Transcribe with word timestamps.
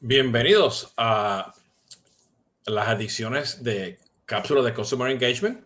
Bienvenidos 0.00 0.92
a 0.96 1.54
las 2.66 2.88
ediciones 2.90 3.62
de 3.62 3.98
Cápsula 4.26 4.60
de 4.62 4.74
Customer 4.74 5.10
Engagement, 5.10 5.64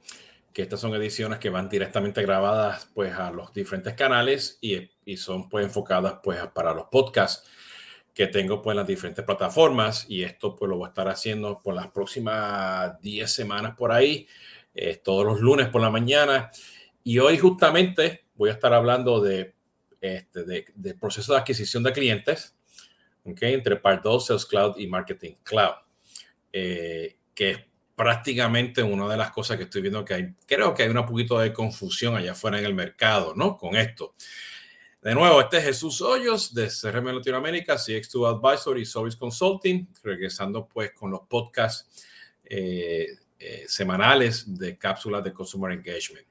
que 0.53 0.63
estas 0.63 0.81
son 0.81 0.95
ediciones 0.95 1.39
que 1.39 1.51
van 1.51 1.69
directamente 1.69 2.23
grabadas 2.23 2.89
pues 2.95 3.15
a 3.15 3.33
los 3.33 3.53
diferentes 3.53 3.95
canales 3.95 4.59
y, 4.61 4.91
y 5.05 5.17
son 5.17 5.49
pues 5.49 5.65
enfocadas 5.65 6.21
pues 6.23 6.39
para 6.55 6.73
los 6.73 6.85
podcasts 6.85 7.49
que 8.15 8.27
tengo 8.27 8.63
pues 8.63 8.75
en 8.75 8.79
las 8.79 8.87
diferentes 8.87 9.25
plataformas. 9.25 10.07
Y 10.09 10.23
esto 10.23 10.55
pues 10.55 10.69
lo 10.69 10.77
voy 10.77 10.87
a 10.87 10.89
estar 10.91 11.09
haciendo 11.09 11.61
por 11.61 11.75
las 11.75 11.89
próximas 11.89 13.01
10 13.01 13.33
semanas 13.33 13.75
por 13.77 13.91
ahí, 13.91 14.29
eh, 14.75 15.01
todos 15.03 15.25
los 15.25 15.41
lunes 15.41 15.69
por 15.69 15.81
la 15.81 15.91
mañana. 15.91 16.51
Y 17.03 17.19
hoy 17.19 17.39
justamente 17.39 18.27
voy 18.37 18.51
a 18.51 18.53
estar 18.53 18.73
hablando 18.73 19.21
de, 19.21 19.55
este, 20.01 20.45
de, 20.45 20.67
de 20.75 20.95
proceso 20.95 21.33
de 21.33 21.39
adquisición 21.41 21.83
de 21.83 21.93
clientes 21.93 22.58
okay, 23.33 23.55
entre 23.55 23.81
Part2, 23.81 24.21
Sales 24.21 24.47
Cloud 24.47 24.79
y 24.79 24.87
Marketing 24.87 25.35
Cloud, 25.43 25.75
eh, 26.53 27.17
que 27.35 27.51
es 27.51 27.59
prácticamente 27.95 28.83
una 28.83 29.09
de 29.09 29.17
las 29.17 29.31
cosas 29.31 29.57
que 29.57 29.65
estoy 29.65 29.83
viendo 29.83 30.05
que 30.05 30.15
hay, 30.15 30.35
creo 30.47 30.73
que 30.73 30.85
hay 30.85 30.89
un 30.89 31.07
poquito 31.07 31.39
de 31.39 31.53
confusión 31.53 32.17
allá 32.17 32.33
afuera 32.33 32.59
en 32.59 32.65
el 32.65 32.75
mercado, 32.75 33.35
¿no? 33.35 33.57
Con 33.57 33.77
esto. 33.77 34.15
De 35.03 35.15
nuevo, 35.15 35.41
este 35.41 35.59
es 35.59 35.65
Jesús 35.65 36.01
Hoyos 36.01 36.55
de 36.55 36.69
CRM 36.69 37.07
Latinoamérica, 37.17 37.75
CX2 37.75 38.37
Advisory 38.37 38.85
Service 38.85 39.17
Consulting, 39.17 39.89
regresando 40.03 40.67
pues 40.67 40.93
con 40.93 41.11
los 41.11 41.21
podcasts 41.29 42.05
eh, 42.45 43.07
eh, 43.39 43.65
semanales 43.67 44.57
de 44.59 44.77
cápsulas 44.77 45.23
de 45.25 45.33
Consumer 45.33 45.73
Engagement. 45.73 46.27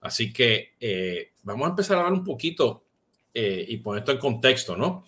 Así 0.00 0.32
que 0.32 1.32
vamos 1.42 1.66
a 1.66 1.70
empezar 1.70 1.96
a 1.96 2.00
hablar 2.00 2.12
un 2.12 2.24
poquito 2.24 2.84
y 3.34 3.76
poner 3.78 4.00
esto 4.00 4.12
en 4.12 4.18
contexto, 4.18 4.76
¿no? 4.76 5.04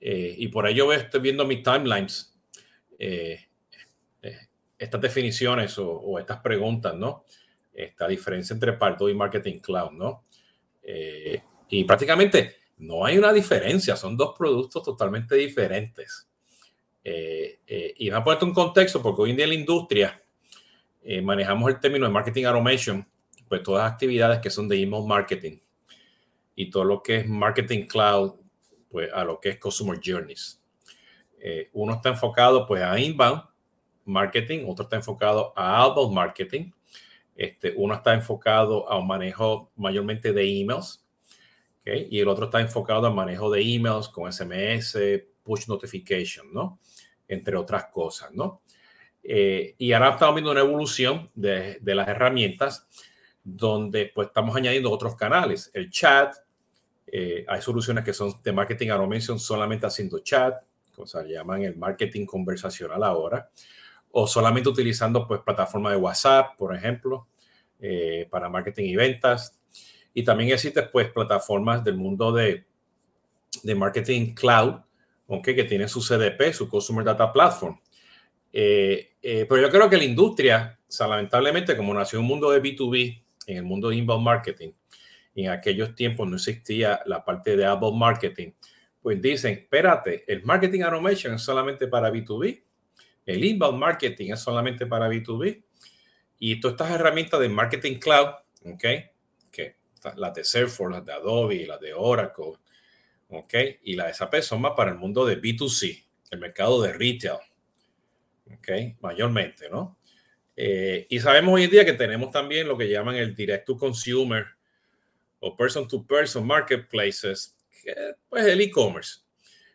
Eh, 0.00 0.34
y 0.38 0.48
por 0.48 0.66
ello 0.66 0.92
estoy 0.92 1.20
viendo 1.20 1.44
mis 1.44 1.62
timelines, 1.62 2.36
eh, 2.98 3.46
eh, 4.22 4.38
estas 4.78 5.00
definiciones 5.00 5.76
o, 5.78 6.18
estas 6.18 6.40
preguntas, 6.40 6.94
¿no? 6.94 7.24
Esta 7.72 8.06
diferencia 8.06 8.54
entre 8.54 8.72
Pardo 8.74 9.08
y 9.08 9.14
Marketing 9.14 9.58
Cloud, 9.58 9.92
¿no? 9.92 10.24
Y 11.70 11.84
prácticamente 11.84 12.56
no 12.78 13.04
hay 13.04 13.18
una 13.18 13.32
diferencia, 13.32 13.94
son 13.94 14.16
dos 14.16 14.34
productos 14.38 14.82
totalmente 14.82 15.34
diferentes. 15.34 16.26
Y 17.04 18.10
me 18.10 18.16
a 18.16 18.24
poner 18.24 18.42
un 18.42 18.54
contexto 18.54 19.02
porque 19.02 19.22
hoy 19.22 19.30
en 19.30 19.36
día 19.36 19.44
en 19.44 19.50
la 19.50 19.56
industria 19.56 20.22
manejamos 21.22 21.70
el 21.70 21.78
término 21.78 22.06
de 22.06 22.12
marketing 22.12 22.44
automation, 22.44 23.06
pues 23.48 23.62
todas 23.62 23.84
las 23.84 23.92
actividades 23.92 24.38
que 24.38 24.50
son 24.50 24.66
de 24.66 24.80
email 24.80 25.04
marketing 25.06 25.58
y 26.54 26.70
todo 26.70 26.84
lo 26.84 27.02
que 27.02 27.18
es 27.18 27.28
marketing 27.28 27.86
cloud 27.86 28.34
pues, 28.90 29.10
a 29.12 29.24
lo 29.24 29.40
que 29.40 29.50
es 29.50 29.58
Customer 29.58 29.98
Journeys. 30.02 30.62
Eh, 31.40 31.70
uno 31.72 31.94
está 31.94 32.10
enfocado 32.10 32.66
pues, 32.66 32.82
a 32.82 32.98
inbound 32.98 33.42
marketing, 34.04 34.64
otro 34.66 34.84
está 34.84 34.96
enfocado 34.96 35.52
a 35.56 35.76
outbound 35.78 36.14
marketing. 36.14 36.70
Este, 37.36 37.72
uno 37.76 37.94
está 37.94 38.14
enfocado 38.14 38.90
a 38.90 38.98
un 38.98 39.06
manejo 39.06 39.70
mayormente 39.76 40.32
de 40.32 40.60
emails, 40.60 41.06
¿okay? 41.80 42.08
y 42.10 42.18
el 42.18 42.28
otro 42.28 42.46
está 42.46 42.60
enfocado 42.60 43.06
al 43.06 43.14
manejo 43.14 43.48
de 43.50 43.62
emails 43.62 44.08
con 44.08 44.32
SMS, 44.32 44.98
push 45.44 45.68
notification, 45.68 46.52
¿no? 46.52 46.80
Entre 47.28 47.56
otras 47.56 47.86
cosas, 47.92 48.32
¿no? 48.32 48.62
Eh, 49.22 49.76
y 49.78 49.92
ahora 49.92 50.10
estamos 50.10 50.34
viendo 50.34 50.50
una 50.50 50.60
evolución 50.60 51.30
de, 51.34 51.78
de, 51.80 51.94
las 51.94 52.08
herramientas 52.08 52.88
donde 53.44 54.10
pues 54.12 54.28
estamos 54.28 54.56
añadiendo 54.56 54.90
otros 54.90 55.14
canales, 55.16 55.70
el 55.74 55.90
chat, 55.90 56.34
eh, 57.12 57.44
hay 57.48 57.62
soluciones 57.62 58.04
que 58.04 58.12
son 58.12 58.34
de 58.42 58.52
marketing 58.52 58.88
automation 58.88 59.38
solamente 59.38 59.86
haciendo 59.86 60.18
chat, 60.20 60.54
o 60.96 61.06
sea, 61.06 61.22
llaman 61.22 61.62
el 61.62 61.76
marketing 61.76 62.26
conversacional 62.26 63.02
ahora, 63.02 63.50
o 64.10 64.26
solamente 64.26 64.68
utilizando 64.68 65.26
pues 65.26 65.40
plataformas 65.40 65.92
de 65.92 65.98
WhatsApp, 65.98 66.56
por 66.56 66.74
ejemplo, 66.74 67.28
eh, 67.80 68.26
para 68.30 68.48
marketing 68.48 68.84
y 68.84 68.96
ventas. 68.96 69.60
Y 70.14 70.24
también 70.24 70.50
existen 70.50 70.88
pues 70.92 71.10
plataformas 71.10 71.84
del 71.84 71.96
mundo 71.96 72.32
de, 72.32 72.64
de 73.62 73.74
marketing 73.74 74.34
cloud, 74.34 74.80
aunque 75.28 75.54
que 75.54 75.64
tienen 75.64 75.88
su 75.88 76.00
CDP, 76.00 76.52
su 76.52 76.68
Customer 76.68 77.04
Data 77.04 77.32
Platform. 77.32 77.78
Eh, 78.52 79.16
eh, 79.22 79.46
pero 79.48 79.62
yo 79.62 79.70
creo 79.70 79.90
que 79.90 79.96
la 79.96 80.04
industria, 80.04 80.78
o 80.88 80.90
sea, 80.90 81.06
lamentablemente, 81.06 81.76
como 81.76 81.92
nació 81.94 82.20
un 82.20 82.26
mundo 82.26 82.50
de 82.50 82.62
B2B, 82.62 83.22
en 83.46 83.56
el 83.56 83.62
mundo 83.62 83.88
de 83.88 83.96
inbound 83.96 84.24
marketing, 84.24 84.70
en 85.44 85.50
aquellos 85.50 85.94
tiempos 85.94 86.28
no 86.28 86.36
existía 86.36 87.00
la 87.06 87.24
parte 87.24 87.56
de 87.56 87.64
Apple 87.64 87.92
Marketing, 87.94 88.52
pues 89.00 89.22
dicen, 89.22 89.52
espérate, 89.52 90.24
el 90.26 90.42
marketing 90.44 90.82
automation 90.82 91.34
es 91.34 91.42
solamente 91.42 91.86
para 91.86 92.10
B2B, 92.10 92.62
el 93.26 93.44
inbound 93.44 93.78
marketing 93.78 94.32
es 94.32 94.40
solamente 94.40 94.86
para 94.86 95.08
B2B, 95.08 95.62
y 96.38 96.60
todas 96.60 96.74
estas 96.74 96.92
herramientas 96.92 97.40
de 97.40 97.48
marketing 97.48 97.98
cloud, 97.98 98.28
¿ok? 98.64 98.84
Que 99.50 99.76
las 100.16 100.34
de 100.34 100.44
Salesforce, 100.44 100.98
las 100.98 101.04
de 101.04 101.12
Adobe, 101.12 101.66
las 101.66 101.80
de 101.80 101.92
Oracle, 101.94 102.54
¿ok? 103.28 103.54
Y 103.82 103.96
las 103.96 104.08
de 104.08 104.14
SAP 104.14 104.40
son 104.40 104.60
más 104.60 104.72
para 104.76 104.90
el 104.90 104.98
mundo 104.98 105.26
de 105.26 105.40
B2C, 105.40 106.04
el 106.30 106.38
mercado 106.38 106.82
de 106.82 106.92
retail, 106.92 107.38
¿ok? 108.52 109.00
Mayormente, 109.00 109.68
¿no? 109.68 109.98
Eh, 110.56 111.06
y 111.08 111.20
sabemos 111.20 111.54
hoy 111.54 111.64
en 111.64 111.70
día 111.70 111.84
que 111.84 111.92
tenemos 111.92 112.32
también 112.32 112.66
lo 112.66 112.76
que 112.76 112.88
llaman 112.88 113.14
el 113.14 113.34
direct 113.34 113.64
to 113.66 113.76
consumer 113.76 114.57
o 115.40 115.56
person 115.56 115.86
to 115.86 116.06
person 116.06 116.46
marketplaces, 116.46 117.56
que, 117.82 117.94
pues 118.28 118.46
el 118.46 118.60
e-commerce. 118.60 119.20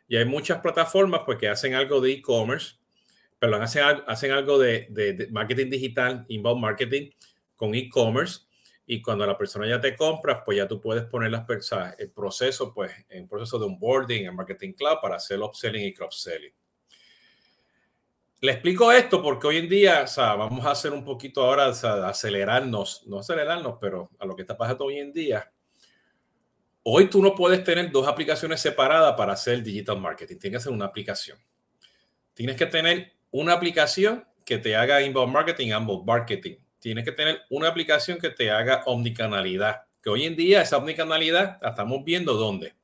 Y 0.08 0.18
hay 0.18 0.26
muchas 0.26 0.60
plataformas 0.60 1.22
pues 1.26 1.38
que 1.38 1.48
hacen 1.48 1.74
algo 1.74 2.02
de 2.02 2.12
e-commerce, 2.12 2.76
pero 3.40 3.56
hacen, 3.56 3.84
hacen 4.08 4.32
algo 4.32 4.58
de, 4.58 5.28
marketing 5.32 5.70
digital, 5.70 6.26
inbound 6.28 6.62
marketing 6.62 7.10
con 7.56 7.74
e-commerce. 7.76 8.42
Y 8.86 9.02
cuando 9.02 9.26
la 9.26 9.38
persona 9.38 9.68
ya 9.68 9.80
te 9.80 9.96
compra, 9.96 10.44
pues 10.44 10.58
ya 10.58 10.68
tú 10.68 10.82
puedes 10.82 11.06
poner 11.06 11.32
las 11.32 11.46
personas, 11.46 11.96
el 11.98 12.12
proceso, 12.12 12.74
pues 12.74 12.92
en 13.10 13.28
proceso 13.28 13.58
de 13.58 13.66
onboarding 13.66 14.26
en 14.26 14.36
Marketing 14.36 14.74
Cloud 14.74 14.98
para 15.02 15.16
hacer 15.16 15.40
upselling 15.40 15.86
y 15.86 15.94
cross-selling. 15.94 16.54
Le 18.44 18.52
explico 18.52 18.92
esto 18.92 19.24
porque 19.24 19.48
hoy 19.48 19.56
en 19.56 19.70
día, 19.70 20.02
o 20.04 20.08
sea, 20.08 20.36
vamos 20.36 20.66
a 20.66 20.72
hacer 20.72 20.92
un 20.92 21.06
poquito 21.06 21.46
ahora, 21.46 21.70
o 21.70 21.88
acelerarnos, 22.06 23.08
no 23.08 23.20
acelerarnos, 23.20 23.78
pero 23.80 24.12
a 24.20 24.26
lo 24.26 24.36
que 24.36 24.42
está 24.42 24.58
pasando 24.58 24.84
hoy 24.84 25.00
en 25.00 25.14
día. 25.14 25.50
Hoy 26.84 27.10
tú 27.10 27.24
no 27.24 27.36
puedes 27.36 27.64
tener 27.64 27.90
dos 27.90 28.06
aplicaciones 28.06 28.60
separadas 28.60 29.14
para 29.16 29.32
hacer 29.32 29.64
digital 29.64 29.98
marketing. 29.98 30.40
Tienes 30.40 30.52
que 30.52 30.58
hacer 30.58 30.74
una 30.74 30.84
aplicación. 30.84 31.38
Tienes 32.34 32.58
que 32.58 32.66
tener 32.66 33.14
una 33.32 33.54
aplicación 33.54 34.28
que 34.46 34.58
te 34.58 34.76
haga 34.76 35.02
inbound 35.02 35.32
marketing, 35.32 35.72
outbound 35.72 36.06
marketing. 36.06 36.58
Tienes 36.80 37.06
que 37.06 37.14
tener 37.14 37.44
una 37.50 37.70
aplicación 37.70 38.18
que 38.18 38.30
te 38.30 38.52
haga 38.52 38.84
omnicanalidad. 38.88 39.84
Que 40.02 40.10
hoy 40.10 40.26
en 40.26 40.36
día 40.36 40.64
esa 40.64 40.76
omnicanalidad 40.76 41.60
la 41.62 41.70
estamos 41.70 42.04
viendo 42.04 42.34
dónde. 42.34 42.76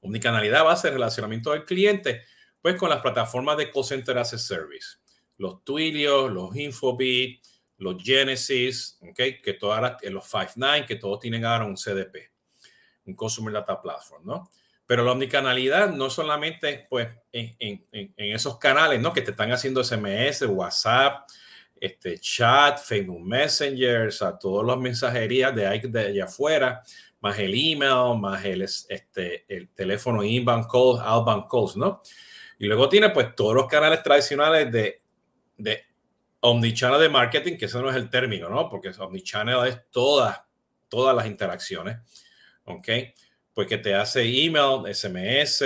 Omnicanalidad 0.00 0.64
va 0.64 0.72
a 0.72 0.76
ser 0.76 0.94
relacionamiento 0.94 1.52
del 1.52 1.66
cliente 1.66 2.22
pues 2.60 2.76
con 2.76 2.90
las 2.90 3.00
plataformas 3.00 3.56
de 3.56 3.70
call 3.70 3.84
center 3.84 4.18
as 4.18 4.34
a 4.34 4.38
service, 4.38 4.98
los 5.36 5.64
Twilio, 5.64 6.28
los 6.28 6.54
Infobit, 6.56 7.42
los 7.78 8.02
Genesis, 8.02 8.98
okay, 9.08 9.40
que 9.40 9.54
todas 9.54 9.80
las, 9.80 10.02
los 10.12 10.24
Five9, 10.30 10.86
que 10.86 10.96
todos 10.96 11.20
tienen 11.20 11.44
ahora 11.44 11.64
un 11.64 11.76
CDP, 11.76 12.30
un 13.04 13.14
Consumer 13.14 13.52
Data 13.54 13.80
Platform, 13.80 14.26
¿no? 14.26 14.50
Pero 14.84 15.04
la 15.04 15.12
omnicanalidad 15.12 15.90
no 15.90 16.10
solamente 16.10 16.86
pues 16.88 17.08
en, 17.30 17.86
esos 18.16 18.58
canales, 18.58 19.00
¿no? 19.00 19.12
Que 19.12 19.22
te 19.22 19.32
están 19.32 19.52
haciendo 19.52 19.84
SMS, 19.84 20.42
WhatsApp, 20.48 21.28
este 21.78 22.18
chat, 22.18 22.78
Facebook 22.80 23.20
Messenger, 23.20 24.08
o 24.08 24.38
todas 24.38 24.66
las 24.66 24.78
mensajerías 24.78 25.54
de 25.54 25.78
de 25.88 26.06
allá 26.06 26.24
afuera, 26.24 26.82
más 27.20 27.38
el 27.38 27.52
email, 27.54 28.18
más 28.18 28.44
el, 28.44 28.62
este, 28.62 29.44
el 29.48 29.68
teléfono 29.70 30.22
inbound 30.22 30.66
calls, 30.70 31.00
outbound 31.00 31.46
calls, 31.50 31.76
¿no? 31.76 32.02
Y 32.58 32.66
luego 32.66 32.88
tiene 32.88 33.10
pues 33.10 33.34
todos 33.34 33.54
los 33.54 33.66
canales 33.66 34.02
tradicionales 34.02 34.70
de, 34.70 35.00
de 35.56 35.84
omnichannel 36.40 37.00
de 37.00 37.08
marketing, 37.08 37.56
que 37.56 37.66
ese 37.66 37.78
no 37.78 37.90
es 37.90 37.96
el 37.96 38.10
término, 38.10 38.48
¿no? 38.48 38.68
Porque 38.68 38.90
omnichannel 38.98 39.66
es 39.66 39.90
todas, 39.90 40.40
todas 40.88 41.14
las 41.14 41.26
interacciones, 41.26 41.98
¿ok? 42.64 42.88
Pues 43.52 43.66
que 43.66 43.78
te 43.78 43.94
hace 43.94 44.22
email, 44.22 44.82
SMS, 44.92 45.64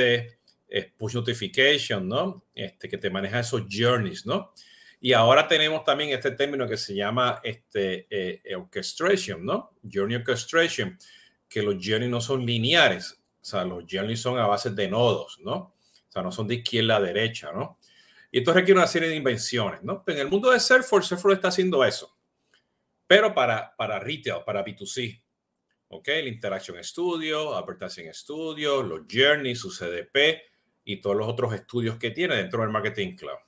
push 0.97 1.15
notification, 1.15 2.09
¿no? 2.09 2.45
Este, 2.55 2.89
que 2.89 2.99
te 2.99 3.11
maneja 3.11 3.41
esos 3.41 3.63
journeys, 3.71 4.25
¿no? 4.27 4.53
Y 5.01 5.13
ahora 5.13 5.49
tenemos 5.49 5.85
también 5.85 6.11
este 6.11 6.31
término 6.31 6.69
que 6.69 6.77
se 6.77 6.95
llama 6.95 7.41
este, 7.43 8.07
eh, 8.09 8.55
orchestration, 8.55 9.45
¿no? 9.45 9.73
Journey 9.83 10.17
orchestration, 10.17 10.97
que 11.53 11.63
los 11.63 11.75
journeys 11.75 12.11
no 12.11 12.21
son 12.21 12.47
lineares, 12.47 13.13
o 13.13 13.45
sea, 13.45 13.65
los 13.65 13.85
journeys 13.91 14.21
son 14.21 14.39
a 14.39 14.47
base 14.47 14.71
de 14.71 14.89
nodos, 14.89 15.39
¿no? 15.41 15.55
O 15.55 15.75
sea, 16.09 16.23
no 16.23 16.33
son 16.33 16.49
de 16.49 16.57
izquierda 16.57 16.97
a 16.97 17.01
derecha, 17.01 17.53
¿no? 17.53 17.79
Y 18.31 18.39
esto 18.39 18.53
requiere 18.53 18.79
una 18.79 18.87
serie 18.87 19.09
de 19.09 19.17
invenciones, 19.17 19.83
¿no? 19.83 20.05
En 20.07 20.19
el 20.19 20.29
mundo 20.29 20.51
de 20.51 20.61
Salesforce, 20.61 21.11
Salesforce 21.11 21.37
está 21.37 21.49
haciendo 21.49 21.85
eso, 21.85 22.17
pero 23.07 23.35
para, 23.35 23.75
para 23.77 23.99
retail, 23.99 24.43
para 24.45 24.65
B2C. 24.65 25.23
¿Ok? 25.95 26.09
El 26.09 26.29
Interaction 26.29 26.83
Studio, 26.83 27.55
Advertising 27.55 28.15
Studio, 28.15 28.83
los 28.83 29.03
Journeys, 29.11 29.59
su 29.59 29.71
CDP, 29.71 30.41
y 30.85 31.01
todos 31.01 31.17
los 31.17 31.29
otros 31.29 31.53
estudios 31.55 31.97
que 31.99 32.11
tiene 32.11 32.37
dentro 32.37 32.63
del 32.63 32.71
Marketing 32.71 33.15
Cloud. 33.15 33.39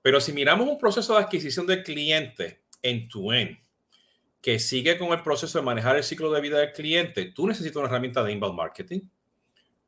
Pero 0.00 0.20
si 0.20 0.32
miramos 0.32 0.68
un 0.68 0.78
proceso 0.78 1.14
de 1.14 1.22
adquisición 1.22 1.66
del 1.66 1.82
cliente 1.82 2.64
en 2.80 3.08
tu 3.08 3.32
end, 3.32 3.58
que 4.42 4.58
sigue 4.58 4.98
con 4.98 5.12
el 5.12 5.22
proceso 5.22 5.58
de 5.58 5.64
manejar 5.64 5.96
el 5.96 6.02
ciclo 6.02 6.32
de 6.32 6.40
vida 6.40 6.58
del 6.58 6.72
cliente, 6.72 7.26
tú 7.26 7.46
necesitas 7.46 7.76
una 7.76 7.86
herramienta 7.86 8.24
de 8.24 8.32
inbound 8.32 8.56
marketing. 8.56 9.00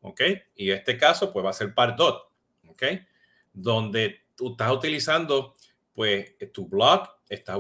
¿Ok? 0.01 0.21
Y 0.55 0.71
en 0.71 0.79
este 0.79 0.97
caso, 0.97 1.33
pues 1.33 1.45
va 1.45 1.51
a 1.51 1.55
ser 1.55 1.75
Pardot. 1.75 2.31
¿Ok? 2.69 2.83
Donde 3.53 4.21
tú 4.37 4.53
estás 4.53 4.71
utilizando, 4.71 5.55
pues, 5.93 6.37
tu 6.53 6.69
blog, 6.69 7.09
estás, 7.29 7.59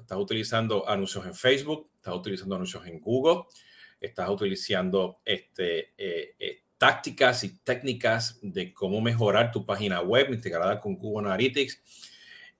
estás 0.00 0.18
utilizando 0.18 0.88
anuncios 0.88 1.24
en 1.26 1.34
Facebook, 1.34 1.90
estás 1.94 2.14
utilizando 2.14 2.56
anuncios 2.56 2.84
en 2.86 3.00
Google, 3.00 3.44
estás 4.00 4.28
utilizando 4.28 5.20
este, 5.24 5.92
eh, 5.96 6.34
eh, 6.38 6.62
tácticas 6.76 7.44
y 7.44 7.58
técnicas 7.58 8.40
de 8.42 8.74
cómo 8.74 9.00
mejorar 9.00 9.52
tu 9.52 9.64
página 9.64 10.00
web 10.00 10.32
integrada 10.32 10.80
con 10.80 10.96
Google 10.96 11.28
Analytics 11.28 12.11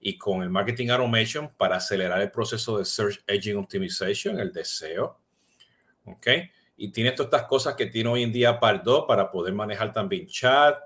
y 0.05 0.17
con 0.17 0.43
el 0.43 0.49
Marketing 0.49 0.89
Automation 0.89 1.49
para 1.55 1.77
acelerar 1.77 2.21
el 2.21 2.29
proceso 2.29 2.77
de 2.77 2.83
Search 2.83 3.23
Engine 3.25 3.55
Optimization, 3.55 4.37
el 4.37 4.51
deseo. 4.51 5.17
¿Ok? 6.03 6.27
Y 6.75 6.91
tiene 6.91 7.11
todas 7.11 7.31
estas 7.31 7.47
cosas 7.47 7.75
que 7.75 7.85
tiene 7.85 8.09
hoy 8.09 8.23
en 8.23 8.33
día 8.33 8.59
Pardo 8.59 9.07
para 9.07 9.31
poder 9.31 9.53
manejar 9.53 9.93
también 9.93 10.27
chat, 10.27 10.77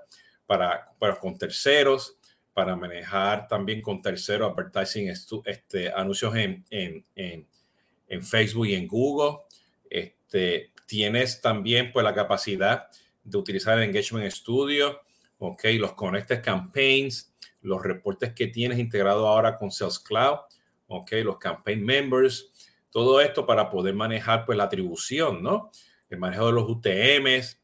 para, 0.46 0.84
para 1.00 1.16
con 1.16 1.36
terceros, 1.36 2.16
para 2.54 2.76
manejar 2.76 3.48
también 3.48 3.82
con 3.82 4.00
terceros 4.00 4.52
advertising, 4.52 5.12
este, 5.44 5.92
anuncios 5.92 6.36
en, 6.36 6.64
en, 6.70 7.04
en, 7.16 7.46
en 8.06 8.22
Facebook 8.22 8.66
y 8.66 8.74
en 8.76 8.86
Google. 8.86 9.38
Este, 9.90 10.72
tienes 10.86 11.40
también 11.40 11.90
pues 11.92 12.04
la 12.04 12.14
capacidad 12.14 12.86
de 13.24 13.36
utilizar 13.36 13.78
el 13.78 13.84
Engagement 13.84 14.30
Studio, 14.30 15.00
ok, 15.38 15.64
los 15.74 15.94
Connected 15.94 16.40
Campaigns, 16.40 17.34
los 17.68 17.82
reportes 17.82 18.32
que 18.32 18.48
tienes 18.48 18.78
integrado 18.78 19.28
ahora 19.28 19.56
con 19.56 19.70
Sales 19.70 19.98
Cloud, 19.98 20.38
ok, 20.88 21.12
los 21.22 21.38
Campaign 21.38 21.84
Members, 21.84 22.50
todo 22.90 23.20
esto 23.20 23.46
para 23.46 23.68
poder 23.68 23.94
manejar 23.94 24.44
pues 24.44 24.56
la 24.56 24.64
atribución, 24.64 25.42
¿no? 25.42 25.70
El 26.08 26.18
manejo 26.18 26.46
de 26.46 26.52
los 26.52 26.68
UTMs, 26.68 27.60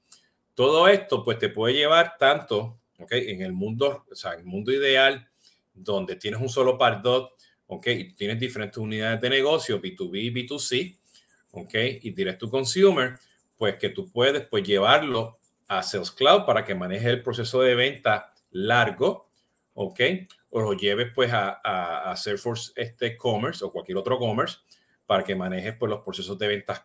todo 0.54 0.86
esto 0.88 1.24
pues 1.24 1.38
te 1.38 1.48
puede 1.48 1.74
llevar 1.74 2.16
tanto, 2.18 2.78
ok, 2.98 3.12
en 3.12 3.42
el 3.42 3.52
mundo, 3.52 4.04
o 4.10 4.14
sea, 4.14 4.34
el 4.34 4.44
mundo 4.44 4.70
ideal, 4.70 5.28
donde 5.72 6.16
tienes 6.16 6.40
un 6.40 6.48
solo 6.48 6.78
Pardot, 6.78 7.32
ok, 7.66 7.86
y 7.86 8.12
tienes 8.12 8.38
diferentes 8.38 8.78
unidades 8.78 9.20
de 9.20 9.30
negocio, 9.30 9.80
B2B 9.80 10.22
y 10.22 10.30
B2C, 10.30 10.98
ok, 11.52 11.74
y 12.02 12.10
Direct 12.10 12.40
to 12.40 12.50
Consumer, 12.50 13.18
pues 13.56 13.78
que 13.78 13.88
tú 13.88 14.10
puedes 14.10 14.46
pues 14.46 14.64
llevarlo 14.64 15.38
a 15.66 15.82
Sales 15.82 16.10
Cloud 16.10 16.44
para 16.44 16.64
que 16.64 16.74
maneje 16.74 17.08
el 17.08 17.22
proceso 17.22 17.62
de 17.62 17.74
venta 17.74 18.34
largo, 18.50 19.26
¿ok? 19.74 20.00
O 20.50 20.60
lo 20.60 20.72
lleves 20.72 21.12
pues 21.14 21.32
a, 21.32 21.60
a, 22.10 22.16
Salesforce 22.16 22.72
este 22.76 23.16
commerce 23.16 23.64
o 23.64 23.70
cualquier 23.70 23.98
otro 23.98 24.18
commerce 24.18 24.58
para 25.06 25.24
que 25.24 25.34
manejes 25.34 25.76
pues 25.76 25.90
los 25.90 26.02
procesos 26.02 26.38
de 26.38 26.48
ventas 26.48 26.84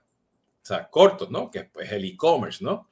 o 0.70 0.90
cortos, 0.92 1.30
¿no? 1.30 1.50
Que 1.50 1.60
es 1.60 1.66
pues, 1.72 1.92
el 1.92 2.06
e-commerce, 2.06 2.64
¿no? 2.64 2.90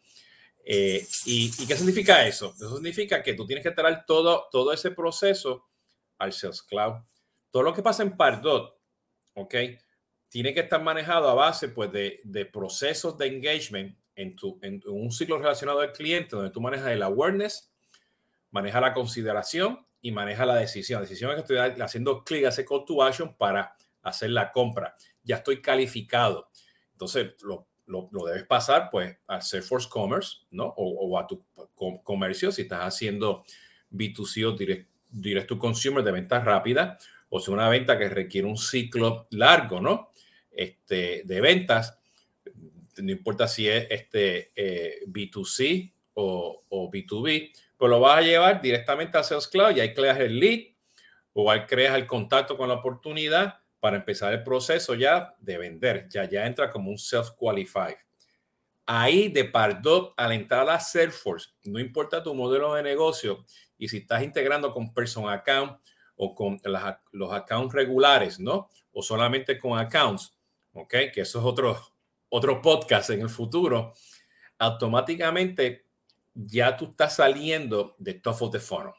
Eh, 0.63 1.05
y, 1.25 1.51
y, 1.59 1.67
qué 1.67 1.75
significa 1.75 2.25
eso? 2.27 2.53
Eso 2.55 2.75
significa 2.75 3.23
que 3.23 3.33
tú 3.33 3.45
tienes 3.45 3.63
que 3.63 3.71
traer 3.71 4.03
todo, 4.05 4.47
todo 4.51 4.73
ese 4.73 4.91
proceso 4.91 5.65
al 6.17 6.33
Sales 6.33 6.61
Cloud. 6.61 6.95
Todo 7.49 7.63
lo 7.63 7.73
que 7.73 7.81
pasa 7.81 8.03
en 8.03 8.17
Pardot, 8.17 8.77
¿ok? 9.33 9.55
Tiene 10.27 10.53
que 10.53 10.59
estar 10.61 10.81
manejado 10.81 11.29
a 11.29 11.33
base 11.33 11.69
pues, 11.69 11.91
de, 11.91 12.19
de 12.23 12.45
procesos 12.45 13.17
de 13.17 13.27
engagement 13.27 13.97
en, 14.15 14.35
tu, 14.35 14.59
en 14.61 14.81
un 14.87 15.11
ciclo 15.11 15.37
relacionado 15.37 15.79
al 15.79 15.93
cliente 15.93 16.35
donde 16.35 16.51
tú 16.51 16.59
manejas 16.59 16.89
el 16.89 17.03
awareness, 17.03 17.71
manejas 18.51 18.81
la 18.81 18.93
consideración 18.93 19.86
y 20.01 20.11
manejas 20.11 20.47
la 20.47 20.55
decisión. 20.55 21.01
La 21.01 21.07
decisión 21.07 21.31
es 21.31 21.35
que 21.35 21.53
estoy 21.53 21.81
haciendo 21.81 22.23
clic 22.23 22.45
a 22.45 22.49
ese 22.49 22.65
call 22.65 22.85
to 22.85 23.03
action 23.03 23.35
para 23.35 23.75
hacer 24.01 24.29
la 24.31 24.51
compra. 24.51 24.95
Ya 25.23 25.37
estoy 25.37 25.61
calificado. 25.61 26.49
Entonces, 26.93 27.33
lo, 27.43 27.67
lo, 27.87 28.25
debes 28.25 28.43
pasar 28.45 28.89
pues 28.91 29.17
a 29.27 29.41
Salesforce 29.41 29.89
Commerce, 29.89 30.37
¿no? 30.51 30.65
O, 30.77 31.07
o, 31.07 31.19
a 31.19 31.27
tu 31.27 31.43
comercio 32.03 32.51
si 32.51 32.63
estás 32.63 32.81
haciendo 32.81 33.43
B2C 33.91 34.45
o 34.45 34.51
direct, 34.51 34.89
direct 35.09 35.47
to 35.47 35.57
consumer 35.57 36.03
de 36.03 36.11
ventas 36.11 36.43
rápidas 36.43 37.03
o 37.29 37.39
sea, 37.39 37.53
una 37.53 37.69
venta 37.69 37.97
que 37.97 38.09
requiere 38.09 38.47
un 38.47 38.57
ciclo 38.57 39.27
largo, 39.31 39.81
¿no? 39.81 40.11
Este, 40.51 41.23
de 41.25 41.41
ventas, 41.41 41.99
no 42.97 43.11
importa 43.11 43.47
si 43.47 43.67
es 43.67 43.87
este 43.89 44.51
eh, 44.55 45.03
B2C 45.07 45.91
o, 46.13 46.63
o, 46.69 46.89
B2B, 46.89 47.51
pues 47.77 47.89
lo 47.89 47.99
vas 47.99 48.19
a 48.19 48.21
llevar 48.21 48.61
directamente 48.61 49.17
a 49.17 49.23
Sales 49.23 49.47
Cloud 49.47 49.75
y 49.75 49.79
ahí 49.79 49.93
creas 49.93 50.19
el 50.19 50.39
lead 50.39 50.75
o 51.33 51.51
ahí 51.51 51.65
creas 51.67 51.95
el 51.95 52.07
contacto 52.07 52.57
con 52.57 52.67
la 52.67 52.75
oportunidad 52.75 53.59
para 53.79 53.97
empezar 53.97 54.33
el 54.33 54.43
proceso 54.43 54.95
ya 54.95 55.35
de 55.39 55.57
vender. 55.57 56.07
Ya, 56.09 56.27
ya 56.27 56.45
entra 56.45 56.69
como 56.69 56.89
un 56.89 56.97
self-qualified. 56.97 57.97
Ahí 58.87 59.27
de 59.29 59.45
Pardot, 59.45 60.13
al 60.17 60.31
entrar 60.31 60.67
a 60.69 60.79
Salesforce, 60.79 61.51
no 61.65 61.79
importa 61.79 62.23
tu 62.23 62.33
modelo 62.33 62.73
de 62.73 62.83
negocio 62.83 63.45
y 63.77 63.89
si 63.89 63.97
estás 63.97 64.23
integrando 64.23 64.71
con 64.71 64.93
Person 64.93 65.29
Account 65.29 65.79
o 66.15 66.33
con 66.33 66.59
los 67.11 67.33
accounts 67.33 67.75
regulares, 67.75 68.39
¿no? 68.39 68.69
O 68.91 69.03
solamente 69.03 69.57
con 69.59 69.77
accounts, 69.77 70.35
¿ok? 70.73 70.95
Que 71.13 71.21
eso 71.21 71.39
es 71.39 71.45
otro, 71.45 71.79
otro 72.29 72.61
podcast 72.61 73.11
en 73.11 73.21
el 73.21 73.29
futuro, 73.29 73.93
automáticamente 74.57 75.86
ya 76.37 76.77
tú 76.77 76.85
estás 76.85 77.15
saliendo 77.15 77.95
de 77.97 78.13
top 78.13 78.41
of 78.41 78.51
the 78.51 78.59
funnel. 78.59 78.93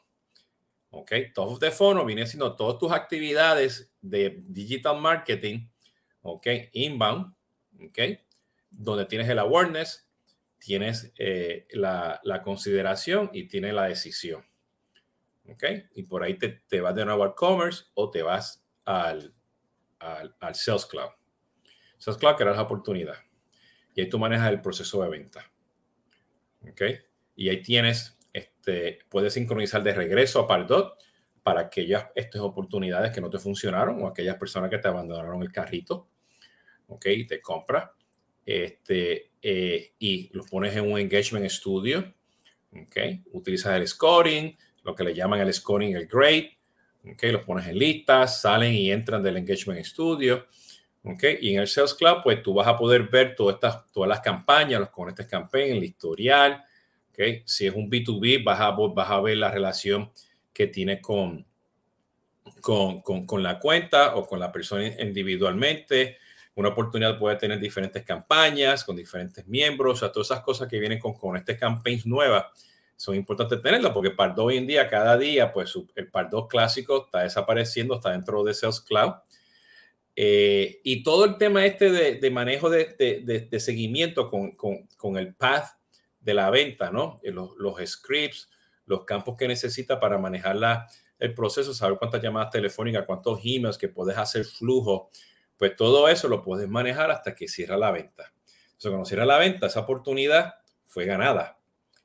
¿Ok? 0.91 1.11
Top 1.33 1.49
of 1.49 1.59
the 1.59 1.71
funnel 1.71 2.05
viene 2.05 2.25
siendo 2.25 2.55
todas 2.55 2.77
tus 2.77 2.91
actividades 2.91 3.93
de 4.01 4.43
digital 4.47 4.99
marketing, 4.99 5.67
¿ok? 6.21 6.47
Inbound, 6.73 7.33
¿ok? 7.81 7.99
Donde 8.71 9.05
tienes 9.05 9.29
el 9.29 9.39
awareness, 9.39 10.07
tienes 10.57 11.13
eh, 11.17 11.67
la, 11.71 12.41
consideración 12.43 13.29
y 13.33 13.47
tienes 13.47 13.73
la 13.73 13.85
decisión. 13.85 14.45
¿Ok? 15.47 15.63
Y 15.95 16.03
por 16.03 16.23
ahí 16.23 16.37
te, 16.37 16.81
vas 16.81 16.93
de 16.93 17.05
nuevo 17.05 17.23
al 17.23 17.33
commerce 17.33 17.85
o 17.95 18.11
te 18.11 18.21
vas 18.21 18.63
al, 18.85 19.33
al, 19.99 20.35
al 20.39 20.55
Sales 20.55 20.85
Cloud. 20.85 21.11
Eso 21.97 22.11
es 22.11 22.17
claro 22.17 22.35
que 22.35 22.43
era 22.43 22.53
la 22.53 22.61
oportunidad. 22.61 23.15
Y 23.95 24.01
ahí 24.01 24.09
tú 24.09 24.19
manejas 24.19 24.51
el 24.51 24.61
proceso 24.61 25.01
de 25.01 25.09
venta. 25.09 25.51
¿Ok? 26.69 26.81
Y 27.39 27.47
ahí 27.47 27.61
tienes, 27.61 28.17
este, 28.33 28.99
puedes 29.07 29.31
sincronizar 29.31 29.81
de 29.81 29.93
regreso 29.93 30.41
a 30.41 30.47
Pardot 30.47 31.01
para 31.41 31.61
aquellas 31.61 32.07
estas 32.13 32.41
oportunidades 32.41 33.13
que 33.13 33.21
no 33.21 33.29
te 33.29 33.39
funcionaron 33.39 34.03
o 34.03 34.07
aquellas 34.07 34.35
personas 34.35 34.69
que 34.69 34.77
te 34.77 34.89
abandonaron 34.89 35.41
el 35.41 35.49
carrito. 35.49 36.09
¿Ok? 36.87 37.05
Y 37.05 37.27
te 37.27 37.39
compras. 37.39 37.91
Este, 38.45 39.31
eh, 39.41 39.93
y 39.99 40.29
lo 40.33 40.43
pones 40.43 40.75
en 40.75 40.91
un 40.91 40.99
engagement 40.99 41.49
studio. 41.49 42.13
¿Ok? 42.73 42.97
Utilizas 43.31 43.79
el 43.79 43.87
scoring, 43.87 44.57
lo 44.83 44.93
que 44.93 45.05
le 45.05 45.15
llaman 45.15 45.39
el 45.39 45.53
scoring, 45.53 45.95
el 45.95 46.07
grade. 46.07 46.57
¿Ok? 47.09 47.23
Los 47.31 47.45
pones 47.45 47.67
en 47.67 47.79
listas, 47.79 48.41
salen 48.41 48.73
y 48.73 48.91
entran 48.91 49.23
del 49.23 49.37
engagement 49.37 49.81
studio 49.85 50.45
Okay. 51.01 51.37
Y 51.41 51.53
en 51.53 51.61
el 51.61 51.67
Sales 51.69 51.93
Cloud, 51.93 52.17
pues 52.21 52.43
tú 52.43 52.53
vas 52.53 52.67
a 52.67 52.77
poder 52.77 53.03
ver 53.03 53.33
todas, 53.33 53.55
estas, 53.55 53.89
todas 53.93 54.09
las 54.09 54.19
campañas, 54.19 54.81
los 54.81 54.89
conectes 54.89 55.27
campaign, 55.27 55.77
el 55.77 55.83
historial. 55.85 56.61
Okay. 57.19 57.43
Si 57.45 57.67
es 57.67 57.75
un 57.75 57.91
B2B, 57.91 58.45
vas 58.45 58.61
a, 58.61 58.71
vas 58.71 59.09
a 59.09 59.19
ver 59.19 59.35
la 59.35 59.51
relación 59.51 60.09
que 60.53 60.67
tiene 60.67 61.01
con, 61.01 61.45
con, 62.61 63.01
con, 63.01 63.25
con, 63.25 63.43
la 63.43 63.59
cuenta 63.59 64.15
o 64.15 64.25
con 64.25 64.39
la 64.39 64.53
persona 64.53 64.87
individualmente. 64.87 66.15
Una 66.55 66.69
oportunidad 66.69 67.19
puede 67.19 67.35
tener 67.35 67.59
diferentes 67.59 68.05
campañas 68.05 68.85
con 68.85 68.95
diferentes 68.95 69.45
miembros, 69.47 69.95
o 69.95 69.99
sea, 69.99 70.13
todas 70.13 70.27
esas 70.31 70.39
cosas 70.45 70.69
que 70.69 70.79
vienen 70.79 70.97
con, 70.97 71.13
con 71.13 71.35
este 71.35 71.57
campaigns 71.57 72.05
nuevas 72.05 72.45
son 72.95 73.15
importantes 73.15 73.61
tenerlas 73.61 73.91
porque 73.91 74.11
Pardo 74.11 74.45
hoy 74.45 74.55
en 74.55 74.65
día, 74.65 74.89
cada 74.89 75.17
día, 75.17 75.51
pues 75.51 75.73
el 75.95 76.07
Pardo 76.07 76.47
clásico 76.47 77.03
está 77.03 77.23
desapareciendo, 77.23 77.95
está 77.95 78.11
dentro 78.11 78.45
de 78.45 78.53
Sales 78.53 78.79
Cloud 78.79 79.15
eh, 80.15 80.79
y 80.85 81.03
todo 81.03 81.25
el 81.25 81.37
tema 81.37 81.65
este 81.65 81.89
de, 81.91 82.31
manejo 82.31 82.69
de, 82.69 82.95
de, 83.51 83.59
seguimiento 83.59 84.29
con, 84.29 84.51
con, 84.51 84.87
con, 84.95 85.17
el 85.17 85.33
path 85.35 85.78
de 86.29 86.35
la 86.35 86.49
venta, 86.49 86.91
¿no? 86.91 87.19
Eh, 87.23 87.31
los, 87.31 87.77
scripts, 87.85 88.49
los 88.85 89.03
campos 89.03 89.35
que 89.37 89.47
necesita 89.47 89.99
para 89.99 90.17
manejar 90.17 90.55
la, 90.55 90.87
el 91.17 91.33
proceso, 91.33 91.73
saber 91.73 91.97
cuántas 91.97 92.21
llamadas 92.21 92.51
telefónicas, 92.51 93.05
cuántos 93.05 93.39
emails 93.43 93.77
que 93.77 93.89
puedes 93.89 94.17
hacer 94.17 94.45
flujo, 94.45 95.09
pues 95.57 95.75
todo 95.75 96.07
eso 96.07 96.27
lo 96.27 96.43
puedes 96.43 96.69
manejar 96.69 97.11
hasta 97.11 97.35
que 97.35 97.47
cierra 97.47 97.77
la 97.77 97.91
venta. 97.91 98.31
Entonces, 98.65 98.91
cuando 98.91 99.05
cierra 99.05 99.25
la 99.25 99.37
venta, 99.37 99.67
esa 99.67 99.81
oportunidad 99.81 100.55
fue 100.85 101.05
ganada. 101.05 101.59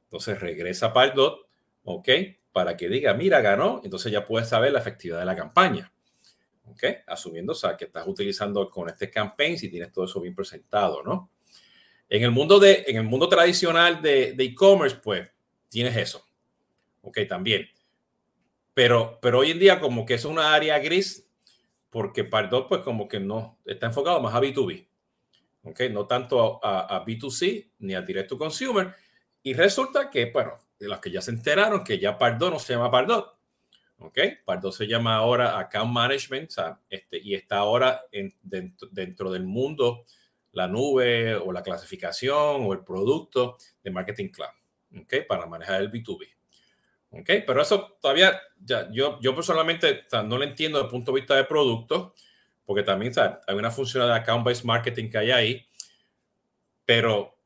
Entonces 0.05 0.41
regresa 0.41 0.93
para 0.93 1.11
el 1.11 1.15
DOT, 1.15 1.47
¿ok? 1.85 2.09
Para 2.53 2.77
que 2.77 2.89
diga, 2.89 3.15
mira, 3.15 3.41
ganó. 3.41 3.81
Entonces 3.85 4.11
ya 4.11 4.25
puedes 4.25 4.49
saber 4.49 4.73
la 4.73 4.79
efectividad 4.79 5.21
de 5.21 5.27
la 5.27 5.37
campaña. 5.37 5.93
¿ok? 6.67 6.83
Asumiendo, 7.07 7.55
que 7.79 7.85
estás 7.85 8.07
utilizando 8.07 8.69
con 8.71 8.89
este 8.89 9.11
campaign 9.11 9.59
si 9.59 9.71
tienes 9.71 9.93
todo 9.93 10.07
eso 10.07 10.21
bien 10.21 10.35
presentado, 10.35 11.03
¿no? 11.03 11.31
En 12.15 12.23
el 12.23 12.31
mundo, 12.31 12.61
de, 12.61 12.85
en 12.87 12.97
el 12.97 13.03
mundo 13.03 13.29
tradicional 13.29 14.01
de 14.01 14.37
e-commerce, 14.39 14.97
pues 15.03 15.29
tienes 15.69 15.97
eso. 15.97 16.25
Ok, 17.03 17.19
también. 17.29 17.69
Pero, 18.73 19.19
pero 19.21 19.41
hoy 19.41 19.51
en 19.51 19.59
día 19.59 19.81
como 19.81 20.07
que 20.07 20.15
es 20.15 20.25
una 20.25 20.55
área 20.55 20.79
gris 20.79 21.29
porque 21.91 22.23
Pardot 22.23 22.69
pues 22.69 22.83
como 22.83 23.09
que 23.09 23.19
no 23.19 23.59
está 23.65 23.87
enfocado 23.87 24.21
más 24.21 24.33
a 24.33 24.41
B2B. 24.41 24.87
Ok, 25.65 25.81
no 25.91 26.07
tanto 26.07 26.65
a, 26.65 26.99
a 26.99 27.05
B2C 27.05 27.71
ni 27.81 27.95
a 27.95 28.03
Direct 28.03 28.29
to 28.29 28.39
Consumer. 28.39 28.95
Y 29.43 29.53
resulta 29.53 30.09
que, 30.09 30.27
bueno, 30.27 30.55
de 30.79 30.87
los 30.87 31.01
que 31.01 31.11
ya 31.11 31.21
se 31.21 31.33
enteraron 31.33 31.83
que 31.83 31.99
ya 31.99 32.17
Pardot 32.17 32.53
no 32.53 32.61
se 32.61 32.75
llama 32.75 32.93
Pardot. 32.93 33.37
Ok, 33.99 34.19
Pardot 34.45 34.73
se 34.73 34.87
llama 34.87 35.17
ahora 35.17 35.59
Account 35.59 35.93
Management 35.93 36.53
este, 36.89 37.19
y 37.21 37.35
está 37.35 37.57
ahora 37.57 38.03
en, 38.13 38.33
dentro, 38.41 38.89
dentro 38.93 39.33
del 39.33 39.47
mundo 39.47 40.05
la 40.55 40.69
nube 40.69 41.35
o 41.35 41.53
la 41.53 41.63
clasificación 41.63 42.65
o 42.65 42.73
el 42.73 42.85
producto 42.85 43.59
de 43.83 43.91
Marketing 43.91 44.29
Cloud. 44.29 45.03
Ok, 45.03 45.27
para 45.29 45.47
manejar 45.47 45.81
el 45.81 45.91
B2B. 45.91 46.29
¿Ok? 47.11 47.31
Pero 47.47 47.63
eso 47.63 47.97
todavía, 48.01 48.41
ya, 48.59 48.89
yo, 48.91 49.21
yo 49.21 49.35
personalmente 49.35 50.05
no 50.27 50.39
lo 50.39 50.45
entiendo 50.45 50.79
desde 50.79 50.87
el 50.87 50.91
punto 50.91 51.13
de 51.13 51.21
vista 51.21 51.37
de 51.37 51.45
producto, 51.45 52.15
porque 52.65 52.83
también 52.83 53.13
hay 53.47 53.55
una 53.55 53.71
función 53.71 54.07
de 54.07 54.15
account-based 54.15 54.65
marketing 54.65 55.11
que 55.11 55.19
hay 55.19 55.31
ahí, 55.31 55.67
pero 56.85 57.37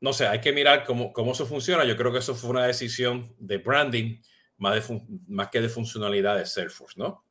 no 0.00 0.12
sé, 0.12 0.26
hay 0.26 0.40
que 0.40 0.52
mirar 0.52 0.84
cómo, 0.84 1.12
cómo 1.12 1.32
eso 1.32 1.46
funciona. 1.46 1.84
Yo 1.84 1.96
creo 1.96 2.12
que 2.12 2.18
eso 2.18 2.34
fue 2.34 2.50
una 2.50 2.66
decisión 2.66 3.34
de 3.38 3.58
branding 3.58 4.20
más, 4.58 4.88
de, 4.88 5.00
más 5.28 5.50
que 5.50 5.60
de 5.60 5.68
funcionalidad 5.68 6.36
de 6.36 6.46
Salesforce, 6.46 6.98
¿no? 6.98 7.24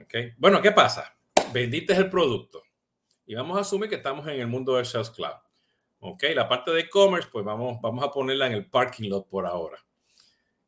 ¿Ok? 0.00 0.14
Bueno, 0.36 0.60
¿qué 0.60 0.72
pasa? 0.72 1.16
Vendiste 1.52 1.94
el 1.94 2.10
producto 2.10 2.65
y 3.26 3.34
vamos 3.34 3.58
a 3.58 3.60
asumir 3.60 3.88
que 3.88 3.96
estamos 3.96 4.26
en 4.28 4.40
el 4.40 4.46
mundo 4.46 4.76
del 4.76 4.86
Sales 4.86 5.10
Cloud. 5.10 5.36
¿Ok? 5.98 6.24
La 6.34 6.48
parte 6.48 6.70
de 6.70 6.80
e-commerce, 6.80 7.28
pues 7.32 7.44
vamos, 7.44 7.80
vamos 7.80 8.04
a 8.04 8.10
ponerla 8.10 8.46
en 8.46 8.52
el 8.52 8.66
parking 8.66 9.08
lot 9.08 9.28
por 9.28 9.46
ahora 9.46 9.86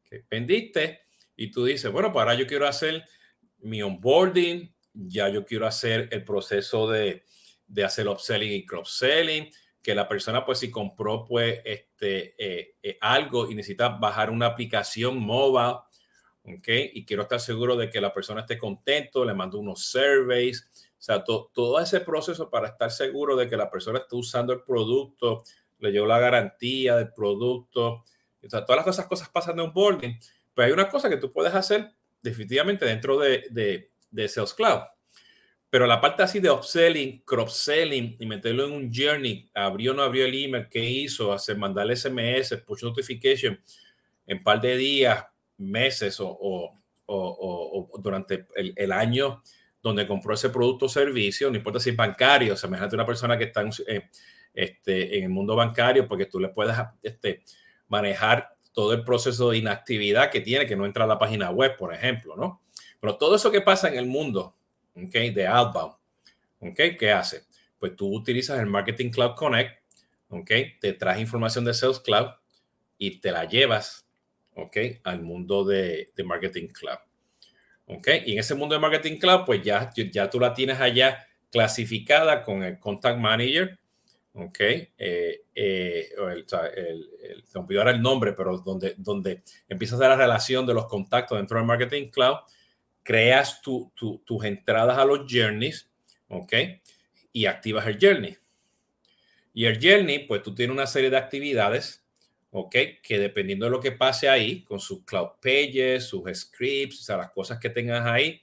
que 0.08 0.24
vendiste 0.28 1.02
y 1.36 1.50
tú 1.50 1.64
dices, 1.64 1.92
bueno, 1.92 2.12
para 2.12 2.30
pues 2.32 2.40
yo 2.40 2.46
quiero 2.46 2.66
hacer 2.66 3.04
mi 3.58 3.82
onboarding, 3.82 4.72
ya 4.92 5.28
yo 5.28 5.44
quiero 5.44 5.66
hacer 5.66 6.08
el 6.10 6.24
proceso 6.24 6.88
de, 6.90 7.24
de 7.66 7.84
hacer 7.84 8.08
upselling 8.08 8.52
y 8.52 8.66
cross-selling, 8.66 9.50
que 9.82 9.94
la 9.94 10.08
persona 10.08 10.44
pues 10.44 10.58
si 10.58 10.70
compró 10.70 11.24
pues 11.24 11.60
este, 11.64 12.34
eh, 12.38 12.76
eh, 12.82 12.98
algo 13.00 13.50
y 13.50 13.54
necesita 13.54 13.88
bajar 13.88 14.30
una 14.30 14.46
aplicación 14.46 15.18
móvil, 15.18 15.76
¿ok? 16.42 16.68
Y 16.94 17.04
quiero 17.04 17.22
estar 17.22 17.40
seguro 17.40 17.76
de 17.76 17.90
que 17.90 18.00
la 18.00 18.12
persona 18.12 18.40
esté 18.40 18.58
contento, 18.58 19.24
le 19.24 19.34
mando 19.34 19.58
unos 19.58 19.84
surveys, 19.84 20.87
o 20.98 21.02
sea, 21.02 21.22
todo 21.22 21.78
ese 21.80 22.00
proceso 22.00 22.50
para 22.50 22.68
estar 22.68 22.90
seguro 22.90 23.36
de 23.36 23.48
que 23.48 23.56
la 23.56 23.70
persona 23.70 24.00
esté 24.00 24.16
usando 24.16 24.52
el 24.52 24.62
producto, 24.62 25.44
le 25.78 25.92
llevo 25.92 26.06
la 26.06 26.18
garantía 26.18 26.96
del 26.96 27.12
producto, 27.12 28.04
o 28.42 28.50
sea, 28.50 28.64
todas 28.64 28.96
las 28.96 29.06
cosas 29.06 29.28
pasan 29.28 29.54
en 29.54 29.66
onboarding, 29.66 30.18
pero 30.54 30.66
hay 30.66 30.72
una 30.72 30.88
cosa 30.88 31.08
que 31.08 31.16
tú 31.16 31.32
puedes 31.32 31.54
hacer 31.54 31.92
definitivamente 32.20 32.84
dentro 32.84 33.18
de, 33.18 33.46
de, 33.50 33.92
de 34.10 34.28
Sales 34.28 34.54
Cloud. 34.54 34.80
Pero 35.70 35.86
la 35.86 36.00
parte 36.00 36.22
así 36.22 36.40
de 36.40 36.50
upselling, 36.50 37.20
cross-selling 37.24 38.16
y 38.18 38.26
meterlo 38.26 38.64
en 38.64 38.72
un 38.72 38.90
journey, 38.92 39.50
abrió 39.54 39.92
o 39.92 39.94
no 39.94 40.02
abrió 40.02 40.24
el 40.24 40.34
email, 40.34 40.66
qué 40.68 40.82
hizo, 40.82 41.32
hacer 41.32 41.58
mandarle 41.58 41.94
SMS, 41.94 42.56
push 42.66 42.82
notification 42.82 43.60
en 44.26 44.42
par 44.42 44.60
de 44.60 44.76
días, 44.76 45.26
meses 45.58 46.18
o, 46.20 46.28
o, 46.28 46.74
o, 47.06 47.88
o 47.92 47.98
durante 47.98 48.46
el, 48.54 48.72
el, 48.76 48.92
año 48.92 49.42
donde 49.88 50.06
compró 50.06 50.34
ese 50.34 50.50
producto 50.50 50.86
o 50.86 50.88
servicio, 50.88 51.50
no 51.50 51.56
importa 51.56 51.80
si 51.80 51.90
es 51.90 51.96
bancario, 51.96 52.54
o 52.54 52.56
sea, 52.56 52.68
imagínate 52.68 52.94
una 52.94 53.06
persona 53.06 53.36
que 53.36 53.44
está 53.44 53.62
en, 53.62 53.70
eh, 53.86 54.08
este, 54.54 55.18
en 55.18 55.24
el 55.24 55.30
mundo 55.30 55.54
bancario, 55.56 56.06
porque 56.06 56.26
tú 56.26 56.40
le 56.40 56.48
puedes 56.48 56.76
este, 57.02 57.42
manejar 57.88 58.50
todo 58.72 58.92
el 58.92 59.02
proceso 59.02 59.50
de 59.50 59.58
inactividad 59.58 60.30
que 60.30 60.40
tiene, 60.40 60.66
que 60.66 60.76
no 60.76 60.86
entra 60.86 61.04
a 61.04 61.06
la 61.08 61.18
página 61.18 61.50
web, 61.50 61.76
por 61.76 61.92
ejemplo, 61.92 62.36
¿no? 62.36 62.62
Pero 63.00 63.16
todo 63.16 63.36
eso 63.36 63.50
que 63.50 63.60
pasa 63.60 63.88
en 63.88 63.98
el 63.98 64.06
mundo, 64.06 64.54
¿ok? 64.94 65.12
De 65.34 65.46
outbound, 65.46 65.94
¿ok? 66.60 66.80
¿Qué 66.98 67.12
hace? 67.12 67.44
Pues 67.78 67.96
tú 67.96 68.14
utilizas 68.14 68.58
el 68.60 68.66
Marketing 68.66 69.10
Cloud 69.10 69.34
Connect, 69.34 69.80
¿ok? 70.28 70.50
Te 70.80 70.92
traes 70.92 71.20
información 71.20 71.64
de 71.64 71.74
Sales 71.74 72.00
Cloud 72.00 72.28
y 72.98 73.20
te 73.20 73.30
la 73.30 73.44
llevas, 73.44 74.06
¿ok? 74.54 74.76
Al 75.04 75.22
mundo 75.22 75.64
de, 75.64 76.10
de 76.14 76.24
Marketing 76.24 76.68
Cloud, 76.68 76.98
¿ok? 77.88 78.08
Y 78.26 78.32
en 78.34 78.38
ese 78.38 78.54
mundo 78.54 78.74
de 78.74 78.80
Marketing 78.80 79.18
Cloud, 79.18 79.44
pues 79.44 79.62
ya, 79.62 79.90
ya 79.94 80.30
tú 80.30 80.38
la 80.38 80.54
tienes 80.54 80.78
allá 80.78 81.26
clasificada 81.50 82.42
con 82.42 82.62
el 82.62 82.78
Contact 82.78 83.18
Manager, 83.18 83.78
¿ok? 84.34 84.60
Eh, 84.60 85.42
eh, 85.54 86.08
el, 86.16 86.46
el, 86.76 87.10
el, 87.52 87.88
el 87.88 88.02
nombre, 88.02 88.32
pero 88.34 88.58
donde, 88.58 88.94
donde 88.98 89.42
empiezas 89.68 89.98
a 89.98 90.02
dar 90.02 90.10
la 90.10 90.24
relación 90.24 90.66
de 90.66 90.74
los 90.74 90.86
contactos 90.86 91.38
dentro 91.38 91.58
del 91.58 91.66
Marketing 91.66 92.08
Cloud, 92.10 92.38
creas 93.02 93.62
tu, 93.62 93.90
tus 93.96 94.44
entradas 94.44 94.98
a 94.98 95.04
los 95.04 95.20
journeys, 95.28 95.88
¿ok? 96.28 96.52
Y 97.32 97.46
activas 97.46 97.86
el 97.86 97.98
journey. 98.00 98.36
Y 99.54 99.64
el 99.64 99.78
journey, 99.82 100.20
pues 100.20 100.42
tú 100.42 100.54
tienes 100.54 100.74
una 100.74 100.86
serie 100.86 101.08
de 101.08 101.16
actividades, 101.16 102.04
¿ok? 102.50 102.74
Que 103.02 103.18
dependiendo 103.18 103.66
de 103.66 103.70
lo 103.70 103.80
que 103.80 103.92
pase 103.92 104.28
ahí, 104.28 104.62
con 104.62 104.80
sus 104.80 105.04
cloud 105.04 105.30
pages, 105.40 106.04
sus 106.04 106.22
scripts, 106.32 107.00
o 107.00 107.02
sea, 107.02 107.16
las 107.16 107.30
cosas 107.30 107.58
que 107.58 107.70
tengas 107.70 108.06
ahí, 108.06 108.42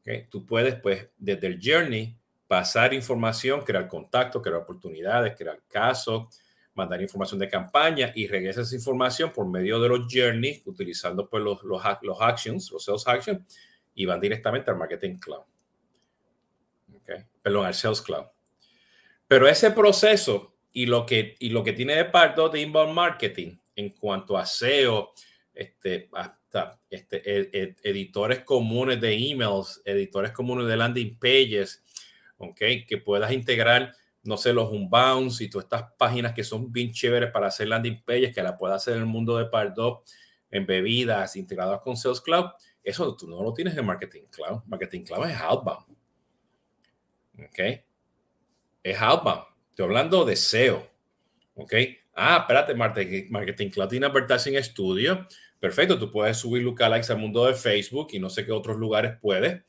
¿ok? 0.00 0.28
Tú 0.30 0.46
puedes, 0.46 0.76
pues, 0.76 1.08
desde 1.18 1.46
el 1.46 1.60
journey, 1.62 2.16
pasar 2.46 2.92
información, 2.94 3.62
crear 3.62 3.86
contacto, 3.86 4.42
crear 4.42 4.58
oportunidades, 4.58 5.36
crear 5.36 5.62
casos, 5.68 6.26
mandar 6.74 7.00
información 7.00 7.38
de 7.38 7.48
campaña 7.48 8.12
y 8.14 8.26
regresa 8.26 8.62
esa 8.62 8.74
información 8.74 9.32
por 9.32 9.46
medio 9.46 9.80
de 9.80 9.88
los 9.88 10.06
journeys, 10.12 10.66
utilizando 10.66 11.28
pues 11.28 11.42
los, 11.42 11.62
los, 11.62 11.82
los 12.02 12.20
actions, 12.20 12.70
los 12.72 12.84
sales 12.84 13.06
actions, 13.06 13.56
y 13.94 14.04
van 14.04 14.20
directamente 14.20 14.70
al 14.70 14.76
marketing 14.76 15.16
cloud. 15.18 15.44
Okay. 17.02 17.24
Perdón, 17.42 17.66
al 17.66 17.74
sales 17.74 18.00
cloud. 18.00 18.24
Pero 19.28 19.46
ese 19.46 19.70
proceso 19.70 20.54
y 20.72 20.86
lo 20.86 21.06
que, 21.06 21.36
y 21.38 21.50
lo 21.50 21.64
que 21.64 21.72
tiene 21.72 21.94
de 21.94 22.04
parte 22.04 22.40
de 22.52 22.60
inbound 22.60 22.94
marketing 22.94 23.56
en 23.76 23.90
cuanto 23.90 24.36
a 24.36 24.46
SEO, 24.46 25.12
este, 25.54 26.08
hasta 26.12 26.80
este, 26.88 27.76
editores 27.82 28.40
comunes 28.40 29.00
de 29.00 29.14
emails, 29.14 29.80
editores 29.84 30.32
comunes 30.32 30.66
de 30.66 30.76
landing 30.76 31.18
pages, 31.18 31.82
¿ok? 32.38 32.60
Que 32.86 33.02
puedas 33.04 33.32
integrar, 33.32 33.92
no 34.22 34.36
sé, 34.36 34.52
los 34.52 34.70
unbounds 34.70 35.40
y 35.40 35.48
todas 35.48 35.64
estas 35.64 35.92
páginas 35.98 36.32
que 36.34 36.44
son 36.44 36.72
bien 36.72 36.92
chéveres 36.92 37.30
para 37.30 37.48
hacer 37.48 37.68
landing 37.68 38.02
pages, 38.02 38.34
que 38.34 38.42
la 38.42 38.56
puedas 38.56 38.82
hacer 38.82 38.94
en 38.94 39.00
el 39.00 39.06
mundo 39.06 39.36
de 39.36 39.46
Pardot, 39.46 40.02
en 40.50 40.66
bebidas, 40.66 41.36
integradas 41.36 41.80
con 41.80 41.96
Sales 41.96 42.20
Cloud. 42.20 42.46
Eso 42.82 43.16
tú 43.16 43.28
no 43.28 43.42
lo 43.42 43.52
tienes 43.52 43.76
en 43.76 43.86
Marketing 43.86 44.24
Cloud. 44.30 44.62
Marketing 44.66 45.02
Cloud 45.02 45.28
es 45.28 45.36
outbound. 45.36 45.86
¿Ok? 47.38 47.58
Es 48.82 49.00
outbound. 49.00 49.49
Estoy 49.80 49.96
hablando 49.96 50.26
de 50.26 50.36
SEO. 50.36 50.86
¿Ok? 51.54 51.72
Ah, 52.14 52.40
espérate, 52.40 52.74
Marketing 52.74 53.70
Cloud 53.70 53.88
tiene 53.88 54.04
Advertising 54.04 54.62
Studio. 54.62 55.26
Perfecto, 55.58 55.98
tú 55.98 56.10
puedes 56.10 56.36
subir 56.36 56.62
lookalikes 56.62 57.10
al 57.10 57.16
mundo 57.16 57.46
de 57.46 57.54
Facebook 57.54 58.08
y 58.12 58.18
no 58.18 58.28
sé 58.28 58.44
qué 58.44 58.52
otros 58.52 58.76
lugares 58.76 59.12
puedes. 59.22 59.62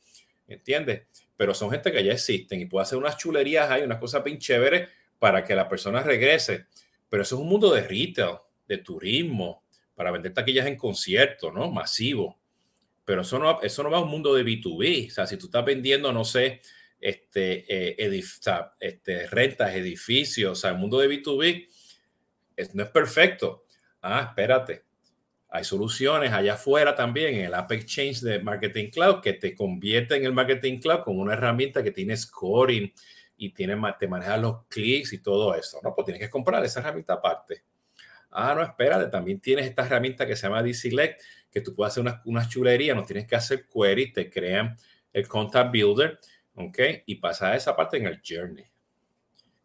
¿Entiendes? 0.46 1.04
pero 1.34 1.54
son 1.54 1.70
gente 1.70 1.90
que 1.90 2.04
ya 2.04 2.12
existen 2.12 2.60
y 2.60 2.66
puede 2.66 2.82
hacer 2.82 2.98
unas 2.98 3.16
chulerías 3.16 3.70
ahí, 3.70 3.84
unas 3.84 3.98
cosas 3.98 4.22
bien 4.22 4.38
chéveres 4.38 4.90
para 5.18 5.42
que 5.42 5.54
la 5.54 5.66
persona 5.66 6.02
regrese. 6.02 6.66
Pero 7.08 7.22
eso 7.22 7.36
es 7.36 7.40
un 7.40 7.48
mundo 7.48 7.72
de 7.72 7.80
retail, 7.80 8.36
de 8.68 8.78
turismo, 8.78 9.64
para 9.94 10.10
vender 10.10 10.34
taquillas 10.34 10.66
en 10.66 10.76
conciertos, 10.76 11.54
¿no? 11.54 11.70
Masivo. 11.70 12.38
Pero 13.06 13.22
eso 13.22 13.38
no, 13.38 13.62
eso 13.62 13.82
no 13.82 13.90
va 13.90 13.96
a 13.96 14.02
un 14.02 14.10
mundo 14.10 14.34
de 14.34 14.44
B2B. 14.44 15.08
O 15.08 15.10
sea, 15.10 15.26
si 15.26 15.38
tú 15.38 15.46
estás 15.46 15.64
vendiendo, 15.64 16.12
no 16.12 16.22
sé, 16.22 16.60
este, 17.02 17.64
eh, 17.68 18.22
este, 18.80 19.26
rentas, 19.26 19.74
edificios, 19.74 20.52
o 20.52 20.54
sea, 20.54 20.70
el 20.70 20.78
mundo 20.78 20.98
de 20.98 21.08
B2B 21.08 21.68
no 22.72 22.82
es 22.84 22.88
perfecto. 22.88 23.66
Ah, 24.00 24.28
espérate 24.28 24.84
hay 25.54 25.64
soluciones 25.64 26.32
allá 26.32 26.54
afuera 26.54 26.94
también 26.94 27.34
en 27.34 27.44
el 27.44 27.54
App 27.54 27.70
Exchange 27.72 28.20
de 28.22 28.38
Marketing 28.40 28.88
Cloud 28.88 29.20
que 29.20 29.34
te 29.34 29.54
convierte 29.54 30.16
en 30.16 30.24
el 30.24 30.32
Marketing 30.32 30.78
Cloud 30.78 31.00
como 31.00 31.20
una 31.20 31.34
herramienta 31.34 31.82
que 31.82 31.90
tiene 31.90 32.16
scoring 32.16 32.90
y 33.36 33.50
tiene, 33.50 33.76
te 33.98 34.08
maneja 34.08 34.38
los 34.38 34.64
clics 34.68 35.12
y 35.12 35.18
todo 35.18 35.54
eso. 35.54 35.78
No, 35.82 35.94
pues 35.94 36.06
tienes 36.06 36.22
que 36.22 36.30
comprar 36.30 36.64
esa 36.64 36.80
herramienta 36.80 37.12
aparte. 37.12 37.64
Ah, 38.30 38.54
no, 38.54 38.62
espérate, 38.62 39.10
también 39.10 39.40
tienes 39.40 39.66
esta 39.66 39.84
herramienta 39.84 40.26
que 40.26 40.36
se 40.36 40.46
llama 40.46 40.62
D-Select, 40.62 41.20
que 41.50 41.60
tú 41.60 41.74
puedes 41.74 41.92
hacer 41.92 42.00
unas 42.00 42.24
una 42.24 42.48
chulerías, 42.48 42.96
no 42.96 43.04
tienes 43.04 43.26
que 43.26 43.36
hacer 43.36 43.66
queries, 43.68 44.14
te 44.14 44.30
crean 44.30 44.74
el 45.12 45.28
Contact 45.28 45.70
Builder, 45.70 46.18
¿ok? 46.54 46.78
Y 47.06 47.16
pasa 47.16 47.54
esa 47.56 47.74
parte 47.76 47.96
en 47.96 48.06
el 48.06 48.20
Journey. 48.26 48.64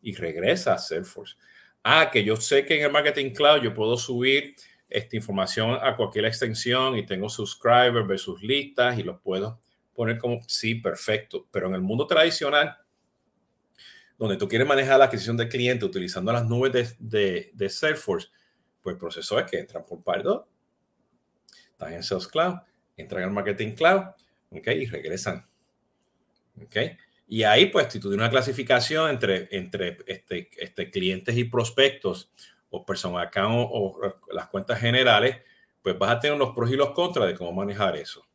Y 0.02 0.16
regresa 0.16 0.74
a 0.74 0.78
Salesforce. 0.78 1.36
Ah, 1.84 2.10
que 2.12 2.24
yo 2.24 2.36
sé 2.36 2.66
que 2.66 2.78
en 2.78 2.86
el 2.86 2.92
Marketing 2.92 3.32
Cloud 3.32 3.62
yo 3.62 3.74
puedo 3.74 3.98
subir 3.98 4.56
esta 4.90 5.16
información 5.16 5.78
a 5.82 5.96
cualquier 5.96 6.26
extensión 6.26 6.98
y 6.98 7.06
tengo 7.06 7.30
subscribers 7.30 8.08
versus 8.08 8.42
listas 8.42 8.98
y 8.98 9.04
los 9.04 9.20
puedo 9.22 9.60
poner 9.94 10.18
como 10.18 10.42
sí, 10.48 10.76
perfecto. 10.76 11.48
Pero 11.52 11.68
en 11.68 11.74
el 11.74 11.82
mundo 11.82 12.06
tradicional, 12.06 12.78
donde 14.18 14.38
tú 14.38 14.48
quieres 14.48 14.68
manejar 14.68 15.00
la 15.00 15.06
adquisición 15.06 15.38
de 15.38 15.48
cliente 15.48 15.86
utilizando 15.86 16.32
las 16.32 16.46
nubes 16.46 16.96
de, 17.00 17.52
de, 17.54 17.70
Salesforce, 17.70 18.30
pues 18.82 18.94
el 18.94 19.00
proceso 19.00 19.40
es 19.40 19.50
que 19.50 19.60
entran 19.60 19.84
por 19.84 20.04
Pardot, 20.04 20.48
están 21.72 21.94
en 21.94 22.04
Sales 22.04 22.28
Cloud, 22.28 22.56
entran 22.96 23.24
al 23.24 23.32
Marketing 23.32 23.74
Cloud, 23.74 24.02
¿ok? 24.52 24.68
Y 24.68 24.86
regresan, 24.86 25.46
¿ok? 26.64 26.78
Y 27.28 27.44
ahí, 27.44 27.66
pues, 27.68 27.88
si 27.92 28.00
tú 28.00 28.08
tienes 28.08 28.24
una 28.24 28.30
clasificación 28.30 29.10
entre, 29.10 29.50
entre 29.52 29.98
este, 30.08 30.50
este, 30.58 30.90
clientes 30.90 31.36
y 31.36 31.44
prospectos 31.44 32.32
o 32.70 32.86
personas 32.86 33.28
acá 33.28 33.48
o, 33.50 34.00
las 34.32 34.48
cuentas 34.48 34.80
generales, 34.80 35.38
pues 35.82 35.98
vas 36.00 36.12
a 36.12 36.20
tener 36.20 36.38
los 36.38 36.56
pros 36.56 36.72
y 36.72 36.76
los 36.76 36.92
contras 36.92 37.28
de 37.28 37.36
cómo 37.36 37.52
manejar 37.52 37.98
eso. 37.98 38.26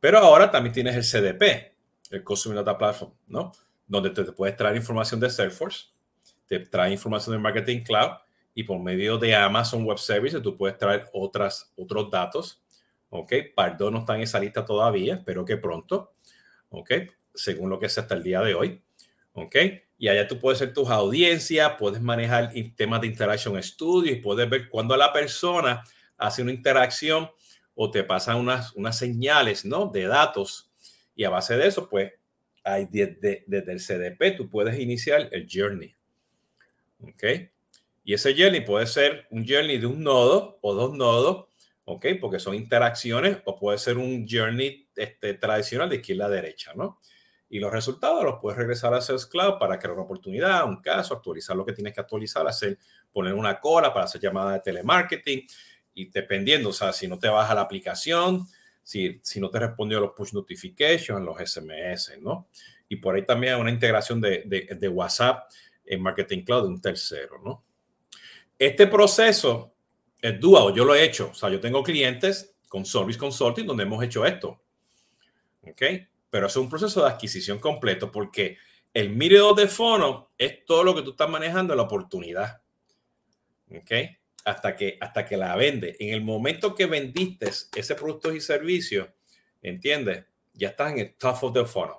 Pero 0.00 0.18
ahora 0.18 0.50
también 0.50 0.72
tienes 0.72 0.96
el 0.96 1.04
CDP, 1.04 1.72
el 2.10 2.24
Customer 2.24 2.58
Data 2.58 2.76
Platform, 2.76 3.12
¿no? 3.28 3.52
Donde 3.86 4.10
te, 4.10 4.24
puedes 4.32 4.56
traer 4.56 4.74
información 4.74 5.20
de 5.20 5.30
Salesforce, 5.30 5.86
te 6.46 6.58
trae 6.58 6.90
información 6.90 7.36
de 7.36 7.42
Marketing 7.42 7.82
Cloud 7.82 8.12
y 8.52 8.64
por 8.64 8.80
medio 8.80 9.16
de 9.16 9.34
Amazon 9.36 9.84
Web 9.84 9.98
Services 9.98 10.42
tú 10.42 10.56
puedes 10.56 10.76
traer 10.76 11.08
otras, 11.12 11.72
otros 11.76 12.10
datos. 12.10 12.62
¿Ok? 13.12 13.32
Pardon 13.54 13.92
no 13.92 14.00
está 14.00 14.14
en 14.14 14.22
esa 14.22 14.38
lista 14.38 14.64
todavía, 14.64 15.14
espero 15.14 15.44
que 15.44 15.56
pronto. 15.56 16.12
¿Ok? 16.70 16.92
según 17.34 17.70
lo 17.70 17.78
que 17.78 17.86
es 17.86 17.98
hasta 17.98 18.14
el 18.14 18.22
día 18.22 18.40
de 18.40 18.54
hoy. 18.54 18.82
¿Ok? 19.32 19.56
Y 19.98 20.08
allá 20.08 20.26
tú 20.26 20.38
puedes 20.38 20.60
hacer 20.60 20.74
tus 20.74 20.88
audiencias, 20.90 21.72
puedes 21.78 22.00
manejar 22.00 22.52
temas 22.76 23.00
de 23.00 23.06
Interaction 23.06 23.62
Studio 23.62 24.12
y 24.12 24.16
puedes 24.16 24.48
ver 24.48 24.68
cuando 24.68 24.96
la 24.96 25.12
persona 25.12 25.84
hace 26.16 26.42
una 26.42 26.52
interacción 26.52 27.30
o 27.74 27.90
te 27.90 28.02
pasan 28.04 28.36
unas, 28.36 28.72
unas 28.74 28.98
señales, 28.98 29.64
¿no? 29.64 29.86
De 29.86 30.06
datos. 30.06 30.70
Y 31.14 31.24
a 31.24 31.30
base 31.30 31.56
de 31.56 31.66
eso, 31.66 31.88
pues, 31.88 32.12
desde, 32.90 33.44
desde 33.46 33.72
el 33.72 33.80
CDP 33.80 34.36
tú 34.36 34.48
puedes 34.48 34.78
iniciar 34.78 35.28
el 35.32 35.46
journey. 35.50 35.94
¿Ok? 37.02 37.24
Y 38.04 38.14
ese 38.14 38.34
journey 38.34 38.62
puede 38.62 38.86
ser 38.86 39.26
un 39.30 39.46
journey 39.46 39.78
de 39.78 39.86
un 39.86 40.02
nodo 40.02 40.58
o 40.62 40.74
dos 40.74 40.94
nodos, 40.94 41.46
¿ok? 41.90 42.06
Porque 42.20 42.38
son 42.38 42.54
interacciones 42.54 43.38
o 43.44 43.56
puede 43.56 43.78
ser 43.78 43.98
un 43.98 44.26
journey 44.28 44.88
este, 44.96 45.34
tradicional 45.34 45.88
de 45.88 45.96
izquierda 45.96 46.26
a 46.26 46.30
derecha, 46.30 46.72
¿no? 46.74 46.98
y 47.52 47.58
los 47.58 47.72
resultados 47.72 48.22
los 48.22 48.36
puedes 48.40 48.56
regresar 48.56 48.94
a 48.94 49.00
Sales 49.00 49.26
Cloud 49.26 49.58
para 49.58 49.76
crear 49.76 49.94
una 49.94 50.04
oportunidad, 50.04 50.64
un 50.68 50.80
caso, 50.80 51.14
actualizar 51.14 51.56
lo 51.56 51.64
que 51.64 51.72
tienes 51.72 51.92
que 51.92 52.00
actualizar, 52.00 52.46
hacer, 52.46 52.78
poner 53.12 53.34
una 53.34 53.58
cola 53.58 53.92
para 53.92 54.04
hacer 54.04 54.20
llamadas 54.20 54.54
de 54.54 54.60
telemarketing 54.60 55.44
y 55.92 56.08
dependiendo, 56.10 56.68
o 56.68 56.72
sea, 56.72 56.92
si 56.92 57.08
no 57.08 57.18
te 57.18 57.28
baja 57.28 57.52
la 57.52 57.62
aplicación, 57.62 58.46
si, 58.84 59.20
si 59.24 59.40
no 59.40 59.50
te 59.50 59.58
respondió 59.58 59.98
los 59.98 60.12
push 60.12 60.32
notifications, 60.32 61.20
los 61.22 61.38
SMS, 61.38 62.20
¿no? 62.20 62.48
Y 62.88 62.96
por 62.96 63.16
ahí 63.16 63.26
también 63.26 63.56
una 63.56 63.70
integración 63.70 64.20
de, 64.20 64.44
de, 64.46 64.76
de 64.78 64.88
WhatsApp 64.88 65.50
en 65.84 66.00
Marketing 66.00 66.44
Cloud 66.44 66.62
de 66.62 66.68
un 66.68 66.80
tercero, 66.80 67.40
¿no? 67.44 67.64
Este 68.56 68.86
proceso 68.86 69.74
es 70.22 70.40
dual, 70.40 70.74
yo 70.74 70.84
lo 70.84 70.94
he 70.94 71.04
hecho, 71.04 71.30
o 71.30 71.34
sea, 71.34 71.48
yo 71.48 71.60
tengo 71.60 71.82
clientes 71.82 72.56
con 72.68 72.84
Service 72.84 73.18
Consulting 73.18 73.66
donde 73.66 73.82
hemos 73.84 74.02
hecho 74.02 74.24
esto, 74.24 74.62
¿ok? 75.62 75.82
pero 76.30 76.46
es 76.46 76.56
un 76.56 76.70
proceso 76.70 77.02
de 77.02 77.10
adquisición 77.10 77.58
completo 77.58 78.10
porque 78.10 78.56
el 78.94 79.10
miedo 79.10 79.52
de 79.52 79.66
fono 79.66 80.30
es 80.38 80.64
todo 80.64 80.84
lo 80.84 80.94
que 80.94 81.02
tú 81.02 81.10
estás 81.10 81.28
manejando 81.28 81.74
la 81.74 81.82
oportunidad. 81.82 82.62
¿Ok? 83.68 83.90
Hasta 84.44 84.74
que, 84.74 84.96
hasta 85.00 85.26
que 85.26 85.36
la 85.36 85.54
vende. 85.54 85.96
En 85.98 86.14
el 86.14 86.22
momento 86.22 86.74
que 86.74 86.86
vendiste 86.86 87.50
ese 87.76 87.94
producto 87.94 88.32
y 88.34 88.40
servicio, 88.40 89.12
¿entiendes? 89.60 90.24
Ya 90.54 90.68
estás 90.68 90.92
en 90.92 90.98
el 91.00 91.14
top 91.14 91.36
of 91.42 91.52
the 91.52 91.64
funnel. 91.64 91.96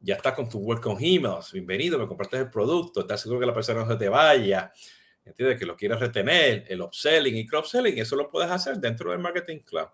Ya 0.00 0.16
estás 0.16 0.34
con 0.34 0.48
tu 0.48 0.58
welcome 0.58 0.98
emails. 1.00 1.52
Bienvenido, 1.52 1.98
me 1.98 2.06
compraste 2.06 2.36
el 2.38 2.50
producto. 2.50 3.00
Estás 3.00 3.22
seguro 3.22 3.40
que 3.40 3.46
la 3.46 3.54
persona 3.54 3.84
no 3.84 3.90
se 3.90 3.96
te 3.96 4.08
vaya. 4.08 4.72
¿Entiendes? 5.24 5.58
Que 5.58 5.66
lo 5.66 5.76
quieres 5.76 6.00
retener. 6.00 6.64
El 6.68 6.80
upselling 6.82 7.36
y 7.36 7.46
cross-selling. 7.46 7.98
Eso 7.98 8.16
lo 8.16 8.30
puedes 8.30 8.50
hacer 8.50 8.78
dentro 8.78 9.10
del 9.10 9.20
Marketing 9.20 9.58
Cloud. 9.58 9.88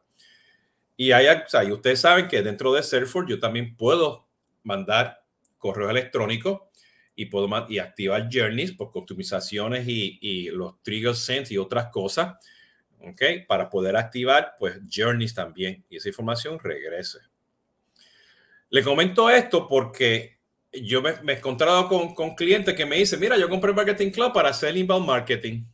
Y, 0.97 1.13
hay, 1.13 1.29
o 1.29 1.49
sea, 1.49 1.62
y 1.64 1.71
ustedes 1.71 2.01
saben 2.01 2.27
que 2.27 2.43
dentro 2.43 2.73
de 2.73 2.83
Salesforce 2.83 3.31
yo 3.31 3.38
también 3.38 3.77
puedo 3.77 4.27
mandar 4.64 5.23
correo 5.57 5.91
electrónico 5.91 6.71
y 7.14 7.27
puedo 7.27 7.49
y 7.69 7.79
activar 7.79 8.29
journeys 8.33 8.73
por 8.73 8.91
customizaciones 8.91 9.87
y, 9.87 10.51
los 10.51 10.81
trigger 10.83 11.14
sense 11.14 11.53
y 11.53 11.59
otras 11.59 11.88
cosas, 11.88 12.37
¿ok? 13.01 13.23
Para 13.47 13.69
poder 13.69 13.97
activar, 13.97 14.55
pues, 14.59 14.79
journeys 14.93 15.35
también 15.35 15.85
y 15.88 15.97
esa 15.97 16.09
información 16.09 16.59
regrese. 16.59 17.19
Le 18.71 18.83
comento 18.83 19.31
esto 19.31 19.67
porque 19.67 20.38
yo 20.72 21.02
me, 21.02 21.11
he 21.11 21.37
encontrado 21.37 21.88
con, 21.88 22.14
con 22.14 22.35
clientes 22.35 22.74
que 22.74 22.87
me 22.87 22.96
dicen, 22.96 23.20
mira, 23.20 23.37
yo 23.37 23.48
compré 23.48 23.72
Marketing 23.72 24.11
Cloud 24.11 24.33
para 24.33 24.50
hacer 24.50 24.76
inbound 24.76 25.07
marketing. 25.07 25.64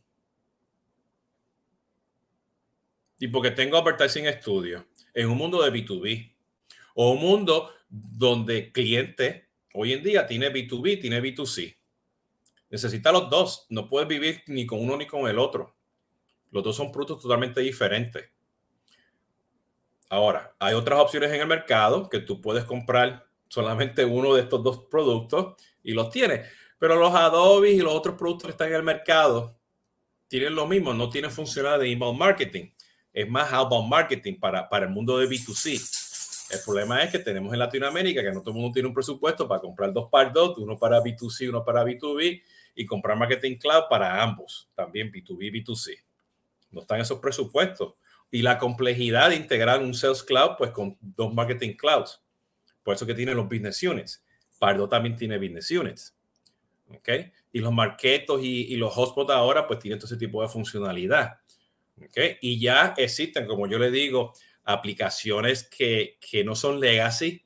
Y 3.19 3.27
porque 3.27 3.51
tengo 3.51 3.77
Advertising 3.77 4.27
Studio 4.39 4.85
en 5.13 5.29
un 5.29 5.37
mundo 5.37 5.61
de 5.63 5.71
B2B 5.71 6.33
o 6.95 7.11
un 7.11 7.21
mundo 7.21 7.71
donde 7.89 8.71
cliente 8.71 9.49
hoy 9.73 9.93
en 9.93 10.03
día 10.03 10.27
tiene 10.27 10.51
B2B, 10.51 11.01
tiene 11.01 11.21
B2C. 11.21 11.75
Necesita 12.69 13.11
los 13.11 13.29
dos. 13.29 13.65
No 13.69 13.87
puedes 13.87 14.07
vivir 14.07 14.43
ni 14.47 14.65
con 14.65 14.79
uno 14.79 14.97
ni 14.97 15.07
con 15.07 15.29
el 15.29 15.39
otro. 15.39 15.75
Los 16.51 16.63
dos 16.63 16.75
son 16.75 16.91
productos 16.91 17.21
totalmente 17.21 17.61
diferentes. 17.61 18.29
Ahora, 20.09 20.55
hay 20.59 20.73
otras 20.73 20.99
opciones 20.99 21.31
en 21.31 21.41
el 21.41 21.47
mercado 21.47 22.09
que 22.09 22.19
tú 22.19 22.41
puedes 22.41 22.63
comprar 22.63 23.27
solamente 23.55 24.05
uno 24.05 24.35
de 24.35 24.41
estos 24.41 24.61
dos 24.61 24.85
productos 24.89 25.55
y 25.81 25.93
los 25.93 26.09
tienes. 26.09 26.47
Pero 26.77 26.95
los 26.95 27.15
Adobe 27.15 27.71
y 27.71 27.79
los 27.79 27.93
otros 27.93 28.15
productos 28.15 28.47
que 28.47 28.51
están 28.51 28.67
en 28.67 28.75
el 28.75 28.83
mercado 28.83 29.57
tienen 30.27 30.53
lo 30.53 30.67
mismo, 30.67 30.93
no 30.93 31.09
tienen 31.09 31.31
funcionalidad 31.31 31.79
de 31.79 31.91
email 31.91 32.17
marketing 32.17 32.69
es 33.15 33.29
más 33.29 33.51
outbound 33.53 33.89
marketing 33.89 34.37
para, 34.37 34.67
para 34.67 34.85
el 34.85 34.91
mundo 34.91 35.17
de 35.17 35.27
B2C. 35.27 36.51
El 36.51 36.59
problema 36.65 37.01
es 37.01 37.11
que 37.11 37.19
tenemos 37.19 37.53
en 37.53 37.59
Latinoamérica 37.59 38.21
que 38.21 38.31
no 38.31 38.41
todo 38.41 38.51
el 38.51 38.57
mundo 38.57 38.73
tiene 38.73 38.89
un 38.89 38.93
presupuesto 38.93 39.47
para 39.47 39.61
comprar 39.61 39.93
dos 39.93 40.09
par 40.09 40.33
dos, 40.33 40.57
uno 40.57 40.77
para 40.77 41.01
B2C, 41.01 41.47
uno 41.47 41.63
para 41.63 41.83
B2B, 41.85 42.43
y 42.75 42.85
comprar 42.85 43.17
Marketing 43.17 43.55
Cloud 43.55 43.85
para 43.89 44.21
ambos, 44.21 44.69
también 44.75 45.09
B2B, 45.13 45.49
B2C. 45.49 45.97
No 46.71 46.81
están 46.81 46.99
esos 46.99 47.19
presupuestos. 47.19 47.93
Y 48.29 48.41
la 48.41 48.57
complejidad 48.57 49.29
de 49.29 49.37
integrar 49.37 49.81
un 49.81 49.93
Sales 49.93 50.21
Cloud, 50.21 50.57
pues 50.57 50.71
con 50.71 50.97
dos 50.99 51.33
Marketing 51.33 51.77
Clouds. 51.77 52.21
Por 52.85 52.93
eso 52.93 53.05
que 53.07 53.15
tienen 53.15 53.35
los 53.35 53.49
Business 53.49 53.81
Units. 53.81 54.23
Pardo 54.59 54.87
también 54.87 55.15
tiene 55.15 55.39
Business 55.39 55.71
Units. 55.71 56.15
¿Ok? 56.89 57.09
Y 57.51 57.59
los 57.59 57.73
marketos 57.73 58.41
y, 58.43 58.75
los 58.75 58.95
hotspots 58.95 59.31
ahora, 59.31 59.65
pues 59.67 59.79
tienen 59.79 59.97
todo 59.97 60.05
ese 60.05 60.17
tipo 60.17 60.39
de 60.43 60.47
funcionalidad. 60.47 61.39
¿okay? 62.05 62.37
Y 62.41 62.59
ya 62.59 62.93
existen, 62.95 63.47
como 63.47 63.65
yo 63.65 63.79
le 63.79 63.89
digo, 63.89 64.33
aplicaciones 64.63 65.63
que, 65.63 66.19
que 66.21 66.43
no 66.43 66.53
son 66.53 66.79
legacy, 66.79 67.43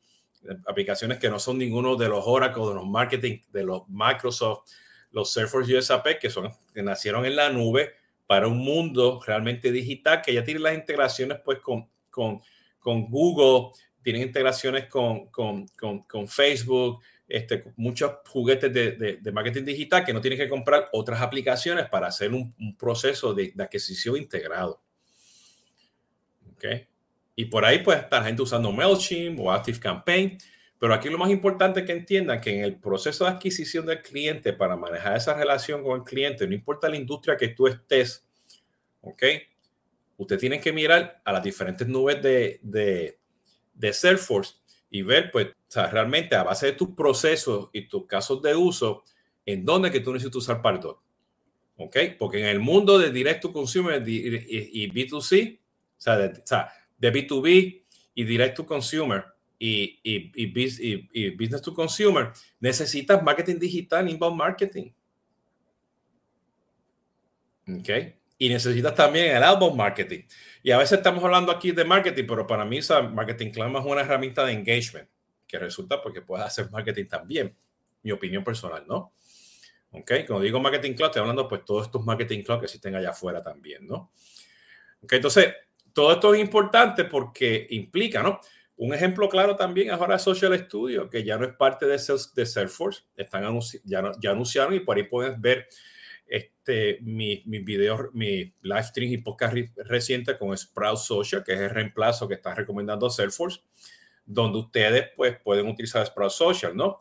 aplicaciones 0.67 1.19
que 1.19 1.29
no 1.29 1.39
son 1.39 1.57
ninguno 1.57 1.95
de 1.95 2.09
los 2.09 2.23
Oracle, 2.27 2.65
de 2.67 2.73
los 2.73 2.85
marketing, 2.85 3.39
de 3.49 3.63
los 3.63 3.87
Microsoft, 3.87 4.69
los 5.11 5.31
Salesforce 5.31 5.77
USAP, 5.77 6.19
que, 6.19 6.29
son, 6.29 6.51
que 6.73 6.83
nacieron 6.83 7.25
en 7.25 7.37
la 7.37 7.49
nube 7.49 7.93
para 8.27 8.47
un 8.47 8.57
mundo 8.57 9.21
realmente 9.25 9.71
digital, 9.71 10.21
que 10.21 10.33
ya 10.33 10.43
tienen 10.43 10.63
las 10.63 10.75
integraciones 10.75 11.39
pues 11.45 11.59
con, 11.59 11.89
con, 12.09 12.41
con 12.77 13.09
Google, 13.09 13.71
tienen 14.01 14.21
integraciones 14.23 14.85
con, 14.85 15.27
con, 15.27 15.67
con 15.67 16.27
Facebook, 16.27 17.01
este, 17.29 17.63
muchos 17.75 18.11
juguetes 18.25 18.73
de, 18.73 19.31
marketing 19.31 19.63
digital 19.63 20.03
que 20.03 20.13
no 20.13 20.19
tienes 20.19 20.39
que 20.39 20.49
comprar 20.49 20.89
otras 20.91 21.21
aplicaciones 21.21 21.87
para 21.87 22.07
hacer 22.07 22.33
un, 22.33 22.75
proceso 22.75 23.35
de, 23.35 23.53
adquisición 23.59 24.17
integrado. 24.17 24.81
Y 27.35 27.45
por 27.45 27.63
ahí 27.63 27.79
pues 27.79 27.99
está 27.99 28.19
la 28.19 28.25
gente 28.25 28.41
usando 28.41 28.71
MailChimp 28.71 29.39
o 29.39 29.51
ActiveCampaign. 29.51 30.39
Pero 30.79 30.93
aquí 30.93 31.09
lo 31.09 31.17
más 31.17 31.29
importante 31.29 31.81
es 31.81 31.85
que 31.85 31.91
entiendan 31.91 32.41
que 32.41 32.57
en 32.57 32.63
el 32.63 32.77
proceso 32.77 33.25
de 33.25 33.31
adquisición 33.31 33.85
del 33.85 34.01
cliente, 34.01 34.53
para 34.53 34.75
manejar 34.75 35.15
esa 35.15 35.33
relación 35.33 35.83
con 35.83 35.99
el 35.99 36.05
cliente, 36.05 36.47
no 36.47 36.53
importa 36.53 36.89
la 36.89 36.95
industria 36.95 37.37
que 37.37 37.49
tú 37.49 37.67
estés, 37.67 38.25
¿ok? 39.01 39.23
Usted 40.17 40.39
tiene 40.39 40.59
que 40.59 40.73
mirar 40.73 41.21
a 41.23 41.33
las 41.33 41.43
diferentes 41.43 41.87
nubes 41.87 42.21
de, 42.21 43.18
de, 43.79 43.93
Salesforce 43.93 44.55
y 44.89 45.01
ver, 45.01 45.31
pues, 45.31 45.47
realmente 45.91 46.35
a 46.35 46.43
base 46.43 46.67
de 46.67 46.71
tus 46.73 46.89
procesos 46.89 47.69
y 47.73 47.87
tus 47.87 48.05
casos 48.05 48.41
de 48.41 48.55
uso, 48.55 49.03
en 49.45 49.65
dónde 49.65 49.91
que 49.91 49.99
tú 49.99 50.11
necesitas 50.13 50.37
usar 50.37 50.61
Pardot. 50.61 50.99
¿Ok? 51.77 51.97
Porque 52.17 52.39
en 52.41 52.47
el 52.47 52.59
mundo 52.59 52.99
de 52.99 53.11
Direct 53.11 53.41
to 53.41 53.53
Consumer 53.53 54.03
y, 54.07 54.91
B2C, 54.91 55.59
o 55.59 56.01
sea, 56.01 56.17
de, 56.17 57.13
B2B 57.13 57.83
y 58.15 58.23
Direct 58.23 58.57
to 58.57 58.65
Consumer 58.65 59.25
y, 59.57 59.99
y, 60.03 61.31
Business 61.31 61.61
to 61.61 61.73
Consumer, 61.73 62.31
necesitas 62.59 63.23
marketing 63.23 63.59
digital, 63.59 64.09
inbound 64.09 64.37
marketing. 64.37 64.91
¿Ok? 67.67 68.18
Y 68.41 68.47
necesitas 68.47 68.95
también 68.95 69.35
el 69.35 69.43
outbound 69.43 69.75
marketing. 69.75 70.21
Y 70.63 70.71
a 70.71 70.77
veces 70.77 70.99
estamos 70.99 71.21
hablando 71.23 71.51
aquí 71.51 71.71
de 71.73 71.83
marketing, 71.83 72.23
pero 72.25 72.47
para 72.47 72.63
mí 72.63 72.79
Marketing 73.11 73.51
Cloud 73.51 73.77
es 73.77 73.85
una 73.85 74.01
herramienta 74.01 74.45
de 74.45 74.53
engagement, 74.53 75.09
que 75.45 75.59
resulta 75.59 76.01
porque 76.01 76.21
puedes 76.21 76.45
hacer 76.45 76.71
marketing 76.71 77.05
también, 77.05 77.55
mi 78.01 78.11
opinión 78.11 78.43
personal, 78.43 78.85
¿no? 78.87 79.13
¿Ok? 79.91 80.11
Cuando 80.25 80.39
digo 80.39 80.59
Marketing 80.59 80.93
Cloud, 80.93 81.07
estoy 81.07 81.19
hablando 81.19 81.49
pues 81.49 81.65
todos 81.65 81.87
estos 81.87 82.03
Marketing 82.05 82.41
Cloud 82.41 82.59
que 82.59 82.65
existen 82.65 82.95
allá 82.95 83.09
afuera 83.09 83.41
también, 83.41 83.85
¿no? 83.85 84.11
¿Ok? 85.03 85.13
Entonces, 85.13 85.53
todo 85.91 86.13
esto 86.13 86.33
es 86.33 86.39
importante 86.39 87.03
porque 87.03 87.67
implica, 87.71 88.23
¿no? 88.23 88.39
Un 88.77 88.93
ejemplo 88.93 89.27
claro 89.27 89.57
también 89.57 89.91
ahora 89.91 90.17
Social 90.17 90.57
Studio, 90.57 91.09
que 91.09 91.25
ya 91.25 91.37
no 91.37 91.45
es 91.45 91.53
parte 91.53 91.85
de 91.85 91.99
Salesforce, 91.99 93.01
están 93.17 93.43
ya, 93.83 94.13
ya 94.21 94.31
anunciaron 94.31 94.73
y 94.73 94.79
por 94.79 94.95
ahí 94.95 95.03
puedes 95.03 95.39
ver 95.41 95.67
este, 96.29 96.99
mis 97.01 97.45
mi 97.47 97.59
videos, 97.59 98.13
mi 98.13 98.53
live 98.61 98.83
stream 98.83 99.11
y 99.13 99.17
podcast 99.17 99.55
reciente 99.77 100.37
con 100.37 100.55
Sprout 100.55 100.99
Social, 100.99 101.43
que 101.43 101.53
es 101.53 101.59
el 101.59 101.69
reemplazo 101.71 102.27
que 102.27 102.35
está 102.35 102.53
recomendando 102.53 103.09
Salesforce, 103.09 103.61
donde 104.25 104.59
ustedes 104.59 105.09
pues, 105.15 105.37
pueden 105.43 105.67
utilizar 105.67 106.05
Sprout 106.05 106.31
Social, 106.31 106.75
¿no? 106.75 106.99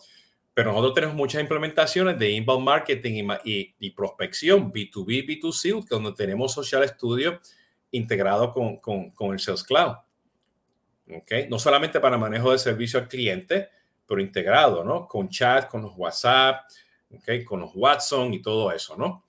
Pero 0.54 0.72
nosotros 0.72 0.94
tenemos 0.94 1.14
muchas 1.14 1.42
implementaciones 1.42 2.18
de 2.18 2.30
inbound 2.30 2.64
marketing 2.64 3.28
y, 3.44 3.74
y, 3.78 3.90
prospección, 3.90 4.72
B2B, 4.72 5.40
B2C, 5.40 5.86
donde 5.86 6.12
tenemos 6.12 6.52
Social 6.52 6.88
Studio 6.88 7.38
integrado 7.92 8.50
con, 8.50 8.78
con, 8.78 9.10
con 9.10 9.32
el 9.32 9.38
Sales 9.38 9.62
Cloud. 9.62 9.96
¿Okay? 11.16 11.48
No 11.48 11.58
solamente 11.58 12.00
para 12.00 12.18
manejo 12.18 12.50
de 12.50 12.58
servicio 12.58 12.98
al 12.98 13.08
cliente, 13.08 13.68
pero 14.06 14.20
integrado, 14.20 14.82
¿no? 14.82 15.06
Con 15.06 15.28
chat, 15.28 15.68
con 15.68 15.82
los 15.82 15.92
WhatsApp, 15.96 16.62
¿okay? 17.10 17.44
Con 17.44 17.60
los 17.60 17.72
Watson 17.74 18.34
y 18.34 18.42
todo 18.42 18.72
eso, 18.72 18.96
¿no? 18.96 19.24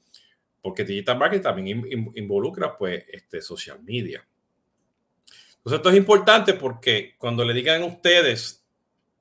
Porque 0.62 0.84
digital 0.84 1.18
marketing 1.18 1.44
también 1.44 2.12
involucra, 2.16 2.76
pues, 2.76 3.06
este, 3.10 3.42
social 3.42 3.82
media. 3.84 4.26
Entonces, 5.58 5.78
esto 5.78 5.90
es 5.90 5.98
importante 5.98 6.54
porque 6.54 7.16
cuando 7.18 7.44
le 7.44 7.54
digan 7.54 7.82
a 7.82 7.86
ustedes, 7.86 8.66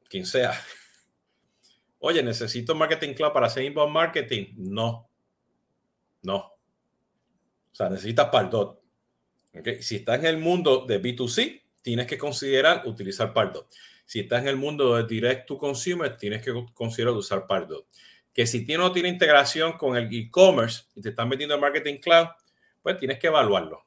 quien 0.08 0.24
sea, 0.26 0.52
oye, 1.98 2.22
necesito 2.22 2.74
marketing 2.74 3.14
cloud 3.14 3.32
para 3.32 3.46
hacer 3.46 3.64
inbound 3.64 3.92
marketing, 3.92 4.46
no, 4.56 5.08
no. 6.22 6.36
O 6.36 7.74
sea, 7.74 7.88
necesitas 7.88 8.28
Pardot. 8.28 8.80
¿Okay? 9.54 9.82
Si 9.82 9.96
estás 9.96 10.18
en 10.20 10.26
el 10.26 10.38
mundo 10.38 10.84
de 10.86 11.00
B2C, 11.00 11.62
tienes 11.82 12.06
que 12.06 12.18
considerar 12.18 12.82
utilizar 12.86 13.32
Pardot. 13.32 13.68
Si 14.04 14.20
estás 14.20 14.42
en 14.42 14.48
el 14.48 14.56
mundo 14.56 14.96
de 14.96 15.04
direct 15.06 15.46
to 15.46 15.58
consumer, 15.58 16.16
tienes 16.16 16.42
que 16.42 16.52
considerar 16.72 17.14
usar 17.14 17.46
Pardot. 17.46 17.86
Que 18.38 18.46
si 18.46 18.64
tiene 18.64 18.84
no 18.84 18.92
tiene 18.92 19.08
integración 19.08 19.72
con 19.72 19.96
el 19.96 20.08
e-commerce 20.14 20.84
y 20.94 21.00
te 21.00 21.08
están 21.08 21.28
metiendo 21.28 21.56
el 21.56 21.60
marketing 21.60 21.96
cloud, 21.96 22.28
pues 22.80 22.96
tienes 22.96 23.18
que 23.18 23.26
evaluarlo. 23.26 23.84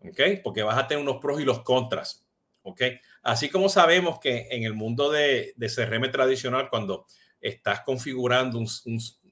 ¿Ok? 0.00 0.20
Porque 0.42 0.64
vas 0.64 0.76
a 0.76 0.88
tener 0.88 1.00
unos 1.00 1.18
pros 1.18 1.40
y 1.40 1.44
los 1.44 1.60
contras. 1.60 2.26
¿Ok? 2.64 2.82
Así 3.22 3.48
como 3.48 3.68
sabemos 3.68 4.18
que 4.18 4.48
en 4.50 4.64
el 4.64 4.74
mundo 4.74 5.08
de, 5.08 5.52
de 5.54 5.68
CRM 5.68 6.10
tradicional, 6.10 6.68
cuando 6.68 7.06
estás 7.40 7.82
configurando 7.82 8.58
un, 8.58 8.68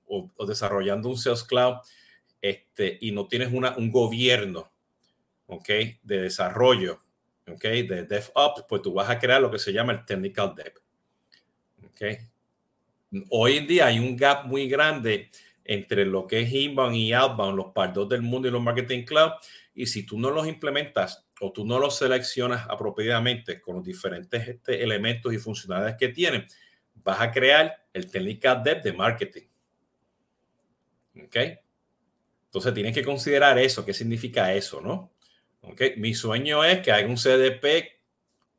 o, 0.06 0.46
desarrollando 0.46 1.08
un 1.08 1.18
Sales 1.18 1.42
Cloud 1.42 1.78
este, 2.40 2.98
y 3.00 3.10
no 3.10 3.26
tienes 3.26 3.52
una, 3.52 3.76
un 3.76 3.90
gobierno 3.90 4.70
¿ok? 5.48 5.68
de 6.00 6.20
desarrollo 6.22 7.00
¿ok? 7.48 7.62
de 7.64 8.04
DevOps, 8.04 8.66
pues 8.68 8.82
tú 8.82 8.92
vas 8.94 9.10
a 9.10 9.18
crear 9.18 9.40
lo 9.42 9.50
que 9.50 9.58
se 9.58 9.72
llama 9.72 9.94
el 9.94 10.04
Technical 10.04 10.54
Dev. 10.54 10.74
¿ok? 11.86 12.31
Hoy 13.28 13.58
en 13.58 13.66
día 13.66 13.86
hay 13.86 13.98
un 13.98 14.16
gap 14.16 14.46
muy 14.46 14.68
grande 14.68 15.30
entre 15.64 16.04
lo 16.04 16.26
que 16.26 16.40
es 16.40 16.52
inbound 16.52 16.96
y 16.96 17.12
outbound, 17.12 17.56
los 17.56 17.72
pardos 17.72 18.08
del 18.08 18.22
mundo 18.22 18.48
y 18.48 18.50
los 18.50 18.62
marketing 18.62 19.04
cloud. 19.04 19.32
Y 19.74 19.86
si 19.86 20.04
tú 20.04 20.18
no 20.18 20.30
los 20.30 20.46
implementas 20.46 21.26
o 21.40 21.52
tú 21.52 21.64
no 21.64 21.78
los 21.78 21.98
seleccionas 21.98 22.66
apropiadamente 22.68 23.60
con 23.60 23.76
los 23.76 23.84
diferentes 23.84 24.48
este, 24.48 24.82
elementos 24.82 25.32
y 25.32 25.38
funcionalidades 25.38 25.96
que 25.98 26.08
tienen, 26.08 26.46
vas 26.94 27.20
a 27.20 27.30
crear 27.30 27.84
el 27.92 28.10
Technical 28.10 28.62
Dev 28.62 28.82
de 28.82 28.92
marketing. 28.92 29.42
¿Ok? 31.24 31.36
Entonces 32.46 32.74
tienes 32.74 32.94
que 32.94 33.04
considerar 33.04 33.58
eso, 33.58 33.84
qué 33.84 33.94
significa 33.94 34.52
eso, 34.52 34.80
¿no? 34.80 35.12
Okay. 35.62 35.96
Mi 35.96 36.12
sueño 36.12 36.64
es 36.64 36.80
que 36.80 36.90
haya 36.90 37.06
un 37.06 37.16
CDP 37.16 38.02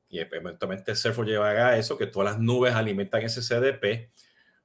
y 0.09 0.19
eventualmente 0.19 0.95
Salesforce 0.95 1.31
llevará 1.31 1.69
a 1.69 1.77
eso, 1.77 1.97
que 1.97 2.05
todas 2.05 2.33
las 2.33 2.39
nubes 2.39 2.73
alimentan 2.75 3.23
ese 3.23 3.41
CDP, 3.41 4.11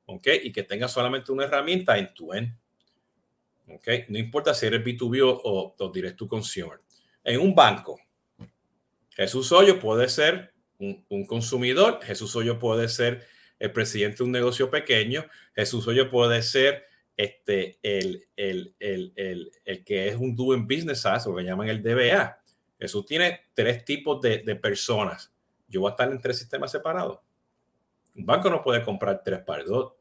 ¿ok? 0.08 0.26
Y 0.42 0.52
que 0.52 0.62
tenga 0.62 0.88
solamente 0.88 1.30
una 1.30 1.44
herramienta 1.44 1.98
en 1.98 2.12
tu 2.12 2.32
end, 2.32 2.56
¿ok? 3.68 3.88
No 4.08 4.18
importa 4.18 4.54
si 4.54 4.66
eres 4.66 4.82
B2B 4.82 5.22
o, 5.22 5.74
o, 5.78 6.28
consumer. 6.28 6.78
En 7.22 7.40
un 7.40 7.54
banco, 7.54 8.00
Jesús 9.10 9.52
Hoyo 9.52 9.78
puede 9.78 10.08
ser 10.08 10.54
un, 10.78 11.26
consumidor, 11.26 12.00
Jesús 12.02 12.34
Hoyo 12.36 12.58
puede 12.58 12.88
ser 12.88 13.26
el 13.58 13.70
presidente 13.72 14.18
de 14.18 14.24
un 14.24 14.32
negocio 14.32 14.70
pequeño, 14.70 15.26
Jesús 15.54 15.86
Hoyo 15.86 16.08
puede 16.08 16.42
ser 16.42 16.84
este, 17.16 17.78
el, 17.82 18.26
el, 18.36 18.74
el, 18.78 19.52
el, 19.64 19.84
que 19.84 20.08
es 20.08 20.16
un 20.16 20.34
doing 20.34 20.66
business 20.66 21.04
as, 21.04 21.26
o 21.26 21.34
que 21.34 21.42
llaman 21.42 21.68
el 21.68 21.82
DBA. 21.82 22.40
Eso 22.78 23.04
tiene 23.04 23.40
tres 23.52 23.84
tipos 23.84 24.22
de, 24.22 24.38
de, 24.38 24.54
personas. 24.54 25.34
Yo 25.66 25.80
voy 25.80 25.90
a 25.90 25.92
estar 25.92 26.10
en 26.10 26.20
tres 26.20 26.38
sistemas 26.38 26.70
separados. 26.70 27.18
Un 28.14 28.24
banco 28.24 28.48
no 28.48 28.62
puede 28.62 28.84
comprar 28.84 29.20
tres 29.24 29.40
pares 29.40 29.66
dos. 29.66 29.97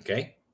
¿Ok? 0.00 0.10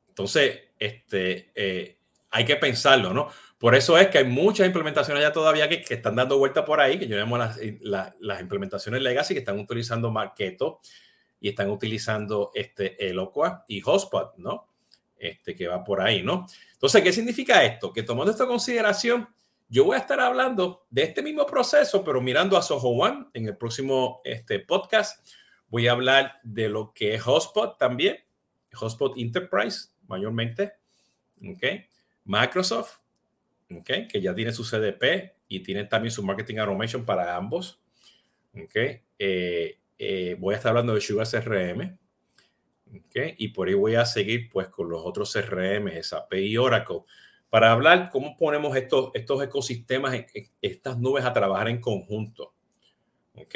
Entonces, 0.08 0.60
este, 0.78 1.50
eh, 1.54 1.98
hay 2.30 2.44
que 2.44 2.56
pensarlo, 2.56 3.12
¿no? 3.12 3.28
Por 3.58 3.74
eso 3.74 3.98
es 3.98 4.08
que 4.08 4.18
hay 4.18 4.24
muchas 4.24 4.66
implementaciones 4.66 5.22
ya 5.22 5.32
todavía 5.32 5.68
que, 5.68 5.82
están 5.88 6.14
dando 6.14 6.38
vuelta 6.38 6.64
por 6.64 6.80
ahí, 6.80 6.98
que 6.98 7.08
yo 7.08 7.16
llamo 7.16 7.38
las, 7.38 7.58
las, 7.80 8.14
las 8.20 8.40
implementaciones 8.40 9.02
legacy 9.02 9.34
que 9.34 9.40
están 9.40 9.58
utilizando 9.58 10.10
Marketo 10.10 10.80
y 11.40 11.48
están 11.48 11.70
utilizando 11.70 12.50
este 12.54 13.08
Eloqua 13.08 13.64
y 13.68 13.80
Hotspot, 13.80 14.36
¿no? 14.36 14.68
Este 15.16 15.54
que 15.54 15.66
va 15.66 15.82
por 15.82 16.00
ahí, 16.00 16.22
¿no? 16.22 16.46
Entonces, 16.72 17.02
¿qué 17.02 17.12
significa 17.12 17.64
esto? 17.64 17.92
Que 17.92 18.04
tomando 18.04 18.30
esta 18.30 18.46
consideración, 18.46 19.28
yo 19.68 19.84
voy 19.84 19.96
a 19.96 20.00
estar 20.00 20.20
hablando 20.20 20.86
de 20.90 21.02
este 21.02 21.22
mismo 21.22 21.44
proceso, 21.44 22.04
pero 22.04 22.20
mirando 22.20 22.56
a 22.56 22.62
Soho 22.62 22.88
One 22.88 23.26
en 23.34 23.46
el 23.46 23.56
próximo 23.56 24.20
este, 24.24 24.60
podcast. 24.60 25.26
Voy 25.68 25.88
a 25.88 25.92
hablar 25.92 26.38
de 26.42 26.68
lo 26.68 26.92
que 26.94 27.14
es 27.14 27.22
Hotspot 27.22 27.76
también, 27.76 28.18
Hotspot 28.74 29.16
Enterprise 29.18 29.88
mayormente, 30.06 30.72
¿ok? 31.46 31.62
Microsoft, 32.24 33.00
¿ok? 33.70 33.90
Que 34.10 34.20
ya 34.20 34.34
tiene 34.34 34.52
su 34.52 34.64
CDP 34.64 35.34
y 35.48 35.60
tiene 35.60 35.84
también 35.84 36.12
su 36.12 36.22
Marketing 36.22 36.58
Automation 36.58 37.04
para 37.04 37.36
ambos, 37.36 37.80
¿ok? 38.54 38.76
Eh, 39.18 39.78
eh, 39.98 40.36
voy 40.38 40.54
a 40.54 40.56
estar 40.56 40.70
hablando 40.70 40.94
de 40.94 41.00
Sugar 41.00 41.26
CRM. 41.26 41.98
¿okay? 43.06 43.34
Y 43.38 43.48
por 43.48 43.68
ahí 43.68 43.74
voy 43.74 43.94
a 43.96 44.04
seguir 44.04 44.48
pues 44.50 44.68
con 44.68 44.88
los 44.88 45.02
otros 45.04 45.32
CRM, 45.32 46.02
SAP 46.02 46.34
y 46.34 46.56
Oracle, 46.56 47.00
para 47.50 47.72
hablar 47.72 48.10
cómo 48.10 48.36
ponemos 48.36 48.76
estos, 48.76 49.10
estos 49.14 49.42
ecosistemas, 49.42 50.24
estas 50.60 50.98
nubes 50.98 51.24
a 51.24 51.32
trabajar 51.32 51.68
en 51.68 51.80
conjunto. 51.80 52.54
¿Ok? 53.34 53.54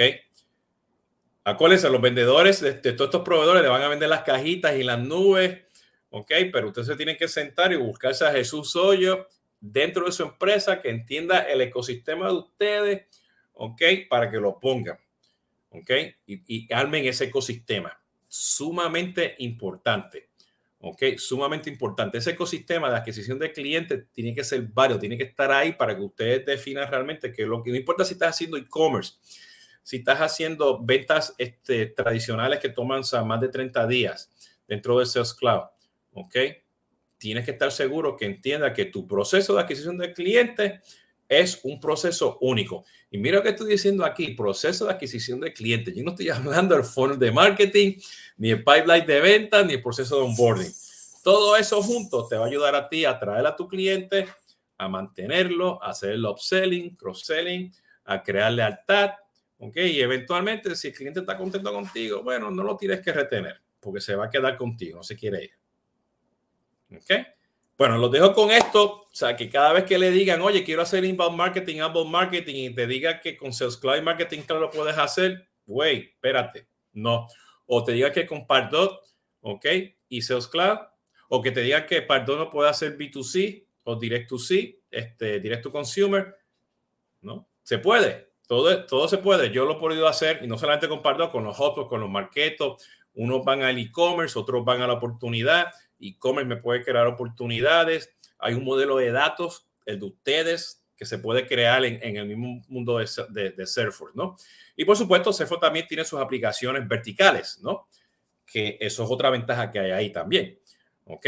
Acuérdense, 1.45 1.91
los 1.91 2.01
vendedores 2.01 2.61
de, 2.61 2.75
de, 2.75 2.93
todos 2.93 3.09
estos 3.09 3.23
proveedores 3.23 3.63
le 3.63 3.69
van 3.69 3.83
a 3.83 3.89
vender 3.89 4.09
las 4.09 4.23
cajitas 4.23 4.77
y 4.77 4.83
las 4.83 5.01
nubes, 5.01 5.61
¿ok? 6.11 6.31
Pero 6.53 6.69
ustedes 6.69 6.89
se 6.89 6.97
tienen 6.97 7.17
que 7.17 7.29
sentar 7.29 7.73
y 7.73 7.77
buscarse 7.77 8.25
a 8.25 8.33
Jesús 8.33 8.77
Hoyo 8.77 9.27
dentro 9.61 10.07
de 10.07 10.13
su 10.13 10.23
empresa 10.23 10.81
que 10.81 10.91
entienda 10.91 11.41
el 11.41 11.61
ecosistema 11.61 12.29
de 12.29 12.35
ustedes, 12.35 13.07
¿ok? 13.55 13.83
Para 14.09 14.31
que 14.31 14.39
lo 14.39 14.61
pongan. 14.61 14.99
¿ok? 15.73 15.91
Y, 16.27 16.43
y 16.47 16.73
armen 16.73 17.07
ese 17.07 17.25
ecosistema. 17.25 17.99
Sumamente 18.29 19.35
importante, 19.39 20.29
¿ok? 20.81 21.03
Sumamente 21.17 21.69
importante. 21.69 22.19
Ese 22.19 22.31
ecosistema 22.31 22.91
de 22.91 22.97
adquisición 22.97 23.39
de 23.39 23.53
clientes 23.53 24.05
tiene 24.13 24.35
que 24.35 24.45
ser 24.45 24.63
varios, 24.63 25.01
tiene 25.01 25.19
que 25.19 25.25
estar 25.25 25.51
ahí 25.51 25.73
para 25.73 25.97
que 25.97 26.03
ustedes 26.03 26.47
definan 26.47 26.91
realmente 26.91 27.33
que 27.33 27.45
lo 27.45 27.63
que 27.63 27.71
no 27.71 27.77
importa 27.77 28.05
si 28.05 28.15
estás 28.15 28.31
haciendo 28.31 28.57
e-commerce, 28.57 29.15
si 29.83 29.99
estás 29.99 30.21
haciendo 30.21 30.83
ventas 30.83 31.35
este, 31.39 31.87
tradicionales 31.87 32.61
que 32.61 32.69
toman 32.69 33.03
más 33.27 33.41
de 33.41 33.49
30 33.49 33.87
días 33.87 34.31
dentro 34.67 34.99
de 34.99 35.07
Sales 35.07 35.35
Cloud, 35.35 35.65
¿ok? 36.13 36.37
Tienes 37.19 37.45
que 37.45 37.53
estar 37.53 37.71
seguro 37.71 38.17
que 38.17 38.27
entienda 38.27 38.73
que 38.73 38.87
tu 38.87 39.07
proceso 39.07 39.55
de 39.55 39.61
adquisición 39.61 39.99
de 39.99 40.13
clientes 40.13 40.81
es 41.29 41.61
un 41.63 41.81
proceso 41.81 42.39
único. 42.41 42.85
Y 43.11 43.19
mira 43.19 43.39
lo 43.39 43.43
que 43.43 43.51
estoy 43.51 43.71
diciendo 43.71 44.05
aquí, 44.05 44.29
proceso 44.33 44.87
de 44.87 44.93
adquisición 44.93 45.41
de 45.41 45.53
clientes. 45.53 45.95
Yo 45.95 46.03
no 46.03 46.11
estoy 46.11 46.29
hablando 46.31 46.75
del 46.75 46.85
funnel 46.85 47.19
de 47.19 47.33
marketing, 47.33 47.95
ni 48.37 48.51
el 48.51 48.65
pipeline 48.65 49.07
de 49.07 49.21
venta, 49.21 49.63
ni 49.63 49.75
el 49.75 49.83
proceso 49.83 50.17
de 50.17 50.23
onboarding. 50.23 50.73
Todo 51.23 51.57
eso 51.57 51.83
junto 51.83 52.27
te 52.27 52.37
va 52.37 52.45
a 52.45 52.49
ayudar 52.49 52.75
a 52.75 52.89
ti 52.89 53.05
a 53.05 53.11
atraer 53.11 53.47
a 53.47 53.57
tu 53.57 53.69
cliente, 53.69 54.27
a 54.77 54.89
mantenerlo, 54.89 55.83
a 55.83 55.91
hacer 55.91 56.11
el 56.11 56.27
upselling, 56.27 56.97
cross-selling, 56.97 57.73
a 58.05 58.23
crear 58.23 58.53
lealtad. 58.53 59.11
¿Ok? 59.63 59.77
Y 59.77 60.01
eventualmente, 60.01 60.75
si 60.75 60.89
el 60.89 60.95
cliente 60.95 61.21
está 61.21 61.39
contento 61.39 61.73
contigo, 61.73 62.25
bueno, 62.25 62.51
no 62.51 62.65
lo 62.65 62.77
tienes 62.77 63.01
que 63.01 63.13
retener, 63.13 63.61
porque 63.79 64.01
se 64.01 64.17
va 64.17 64.25
a 64.25 64.31
quedar 64.31 64.57
contigo, 64.57 64.97
no 64.97 65.03
se 65.05 65.15
quiere 65.17 65.45
ir. 65.45 65.53
¿Ok? 66.97 67.27
Bueno, 67.79 67.97
los 67.97 68.11
dejo 68.11 68.35
con 68.35 68.51
esto. 68.51 69.03
O 69.03 69.09
sea, 69.13 69.37
que 69.37 69.49
cada 69.49 69.73
vez 69.73 69.85
que 69.85 70.01
le 70.01 70.11
digan, 70.11 70.43
oye, 70.43 70.65
quiero 70.65 70.83
hacer 70.83 71.05
inbound 71.05 71.37
marketing, 71.37 71.79
outbound 71.79 72.11
marketing, 72.11 72.55
y 72.57 72.75
te 72.75 72.89
diga 72.89 73.21
que 73.21 73.37
con 73.37 73.53
Sales 73.53 73.77
Cloud 73.77 73.99
y 73.99 74.03
Marketing 74.03 74.41
Cloud 74.41 74.63
lo 74.63 74.71
puedes 74.71 74.99
hacer, 74.99 75.49
güey, 75.65 76.11
espérate, 76.13 76.67
no. 76.95 77.29
O 77.67 77.85
te 77.85 77.93
diga 77.93 78.11
que 78.11 78.27
con 78.27 78.49
Pardot, 78.49 79.01
ok, 79.43 79.67
y 80.09 80.23
Sales 80.23 80.49
Cloud, 80.49 80.79
o 81.29 81.41
que 81.41 81.53
te 81.53 81.61
diga 81.61 81.87
que 81.87 82.03
Pardot 82.03 82.37
no 82.37 82.51
puede 82.51 82.69
hacer 82.69 82.99
B2C 82.99 83.65
o 83.85 83.95
direct 83.95 84.29
to 84.29 84.39
C, 84.39 84.81
este, 84.91 85.39
direct 85.39 85.63
to 85.63 85.71
consumer, 85.71 86.37
¿no? 87.21 87.49
Se 87.63 87.79
puede, 87.79 88.32
todo, 88.53 88.85
todo 88.85 89.09
se 89.09 89.17
puede. 89.17 89.51
Yo 89.51 89.65
lo 89.65 89.79
he 89.79 89.81
podido 89.81 90.07
hacer 90.07 90.41
y 90.43 90.47
no 90.47 90.59
solamente 90.59 90.87
con 90.87 91.01
Pardot, 91.01 91.33
con 91.33 91.43
los 91.43 91.59
otros, 91.59 91.89
con 91.89 92.03
los 92.03 92.11
marketos. 92.11 92.87
Unos 93.15 93.43
van 93.47 93.63
al 93.63 93.79
e-commerce, 93.79 94.39
otros 94.39 94.63
van 94.63 94.83
a 94.83 94.87
la 94.87 94.93
oportunidad. 94.93 95.69
E-commerce 95.99 96.47
me 96.47 96.59
puede 96.59 96.85
crear 96.85 97.07
oportunidades. 97.07 98.15
Hay 98.39 98.53
un 98.53 98.63
modelo 98.63 98.99
de 98.99 99.11
datos, 99.11 99.67
el 99.87 100.01
de 100.01 100.05
ustedes, 100.05 100.85
que 100.99 101.07
se 101.07 101.17
puede 101.17 101.47
crear 101.47 101.83
en, 101.87 101.99
en 102.03 102.19
el 102.19 102.27
mismo 102.27 102.63
mundo 102.69 102.99
de, 102.99 103.09
de, 103.31 103.51
de, 103.53 103.67
Salesforce, 103.67 104.15
¿no? 104.15 104.37
Y 104.77 104.85
por 104.85 104.99
supuesto, 104.99 105.33
Salesforce 105.33 105.63
también 105.63 105.87
tiene 105.87 106.05
sus 106.05 106.21
aplicaciones 106.21 106.87
verticales, 106.87 107.59
¿no? 107.63 107.89
Que 108.45 108.77
eso 108.83 109.03
es 109.03 109.11
otra 109.11 109.31
ventaja 109.31 109.71
que 109.71 109.79
hay 109.79 109.93
ahí 109.93 110.13
también, 110.13 110.59
¿ok? 111.07 111.27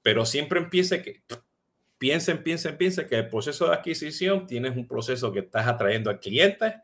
Pero 0.00 0.24
siempre 0.24 0.58
empiece 0.58 1.02
que 1.02 1.20
piensen, 2.02 2.42
piensen, 2.42 2.76
piensen 2.76 3.06
que 3.06 3.14
el 3.14 3.28
proceso 3.28 3.68
de 3.68 3.74
adquisición 3.74 4.44
tienes 4.48 4.76
un 4.76 4.88
proceso 4.88 5.32
que 5.32 5.38
estás 5.38 5.68
atrayendo 5.68 6.10
al 6.10 6.18
cliente, 6.18 6.82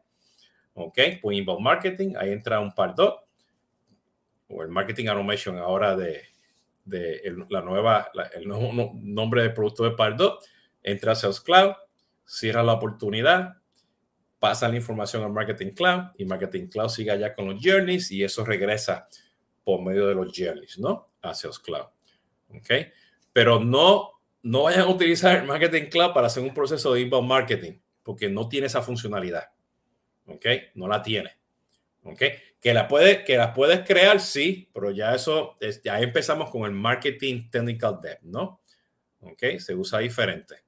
¿ok? 0.74 0.96
Pues 1.20 1.36
inbound 1.36 1.60
marketing, 1.60 2.14
ahí 2.16 2.30
entra 2.30 2.60
un 2.60 2.72
Pardot, 2.72 3.26
o 4.46 4.62
el 4.62 4.68
marketing 4.68 5.08
automation 5.08 5.58
ahora 5.58 5.96
de, 5.96 6.22
de 6.84 7.20
la 7.50 7.62
nueva, 7.62 8.12
el 8.32 8.46
nuevo 8.46 8.92
nombre 9.02 9.42
del 9.42 9.52
producto 9.52 9.82
de 9.82 9.90
Pardot, 9.90 10.40
entra 10.84 11.10
a 11.10 11.14
Sales 11.16 11.40
Cloud, 11.40 11.72
cierra 12.24 12.62
la 12.62 12.74
oportunidad, 12.74 13.56
pasa 14.38 14.68
la 14.68 14.76
información 14.76 15.24
al 15.24 15.32
Marketing 15.32 15.72
Cloud 15.72 16.12
y 16.16 16.26
Marketing 16.26 16.68
Cloud 16.68 16.90
sigue 16.90 17.10
allá 17.10 17.32
con 17.32 17.48
los 17.48 17.60
journeys 17.60 18.12
y 18.12 18.22
eso 18.22 18.44
regresa 18.44 19.08
por 19.64 19.82
medio 19.82 20.06
de 20.06 20.14
los 20.14 20.32
journeys, 20.32 20.78
¿no? 20.78 21.08
A 21.22 21.34
Sales 21.34 21.58
Cloud. 21.58 21.86
¿Ok? 22.50 22.70
Pero 23.32 23.58
no 23.58 24.17
no 24.48 24.62
vayan 24.62 24.80
a 24.80 24.88
utilizar 24.88 25.36
el 25.36 25.44
Marketing 25.44 25.90
Cloud 25.90 26.14
para 26.14 26.28
hacer 26.28 26.42
un 26.42 26.54
proceso 26.54 26.94
de 26.94 27.02
inbound 27.02 27.28
marketing, 27.28 27.72
porque 28.02 28.30
no 28.30 28.48
tiene 28.48 28.66
esa 28.66 28.80
funcionalidad. 28.80 29.50
¿Ok? 30.24 30.46
No 30.74 30.88
la 30.88 31.02
tiene. 31.02 31.36
¿Ok? 32.02 32.22
Que 32.58 32.72
la, 32.72 32.88
puede, 32.88 33.24
que 33.24 33.38
puedes 33.54 33.80
crear, 33.80 34.18
sí, 34.20 34.70
pero 34.72 34.90
ya 34.90 35.14
eso, 35.14 35.58
ya 35.84 36.00
empezamos 36.00 36.50
con 36.50 36.62
el 36.62 36.70
Marketing 36.70 37.50
Technical 37.50 37.98
Depth, 38.00 38.22
¿no? 38.22 38.62
¿Ok? 39.20 39.58
Se 39.58 39.74
usa 39.74 39.98
diferente. 39.98 40.64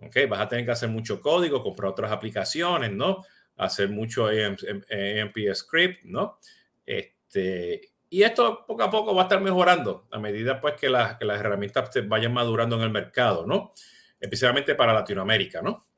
¿Ok? 0.00 0.16
Vas 0.28 0.40
a 0.40 0.48
tener 0.48 0.64
que 0.64 0.72
hacer 0.72 0.88
mucho 0.88 1.20
código, 1.20 1.62
comprar 1.62 1.92
otras 1.92 2.10
aplicaciones, 2.10 2.90
¿no? 2.90 3.24
Hacer 3.56 3.90
mucho 3.90 4.26
AMP 4.26 5.36
script, 5.54 6.02
¿no? 6.02 6.40
Este, 6.84 7.92
y 8.14 8.22
esto 8.22 8.64
poco 8.64 8.84
a 8.84 8.90
poco 8.92 9.12
va 9.12 9.22
a 9.22 9.24
estar 9.24 9.40
mejorando 9.40 10.06
a 10.12 10.20
medida 10.20 10.60
pues 10.60 10.74
que, 10.74 10.88
las 10.88 11.20
herramientas 11.20 11.90
vayan 12.06 12.32
madurando 12.32 12.76
en 12.76 12.82
el 12.82 12.90
mercado, 12.90 13.44
¿no? 13.44 13.72
Especialmente 14.20 14.76
para 14.76 14.94
Latinoamérica, 14.94 15.60
¿no? 15.62 15.88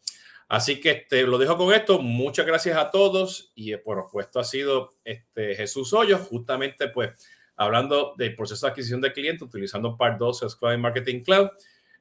Así 0.48 0.80
que 0.80 0.92
este, 0.92 1.24
lo 1.24 1.36
dejo 1.36 1.58
con 1.58 1.74
esto. 1.74 1.98
Muchas 1.98 2.46
gracias 2.46 2.78
a 2.78 2.90
todos. 2.90 3.52
Y 3.54 3.74
eh, 3.74 3.76
por 3.76 4.02
supuesto 4.02 4.40
ha 4.40 4.44
sido 4.44 4.94
este, 5.04 5.56
Jesús 5.56 5.92
Hoyos, 5.92 6.22
justamente 6.22 6.88
pues 6.88 7.10
hablando 7.54 8.14
del 8.16 8.34
proceso 8.34 8.64
de 8.64 8.70
adquisición 8.70 9.02
de 9.02 9.12
clientes 9.12 9.42
utilizando 9.42 9.98
Part 9.98 10.18
2 10.18 10.56
Cloud 10.58 10.78
Marketing 10.78 11.20
Cloud. 11.20 11.50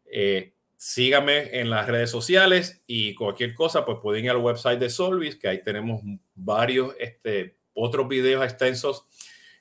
Eh, 0.06 0.54
síganme 0.78 1.60
en 1.60 1.69
las 1.69 1.88
redes 1.88 2.10
sociales 2.10 2.86
y 2.88 3.15
cualquier 3.15 3.54
cosa, 3.54 3.84
pues 3.84 3.97
pueden 4.01 4.23
ir 4.23 4.32
al 4.32 4.38
website 4.38 4.80
de 4.80 4.89
Solvis, 4.89 5.36
que 5.36 5.49
ahí 5.49 5.62
tenemos 5.62 6.01
varios 6.36 6.95
este, 6.99 7.58
otros 7.73 8.08
videos 8.08 8.45
extensos 8.45 9.04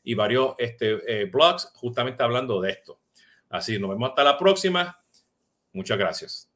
y 0.04 0.14
varios 0.14 0.54
este, 0.58 1.22
eh, 1.22 1.24
blogs 1.24 1.70
justamente 1.74 2.22
hablando 2.22 2.60
de 2.60 2.70
esto. 2.70 3.00
Así, 3.48 3.78
nos 3.78 3.90
vemos 3.90 4.10
hasta 4.10 4.22
la 4.22 4.38
próxima. 4.38 4.96
Muchas 5.72 5.98
gracias. 5.98 6.53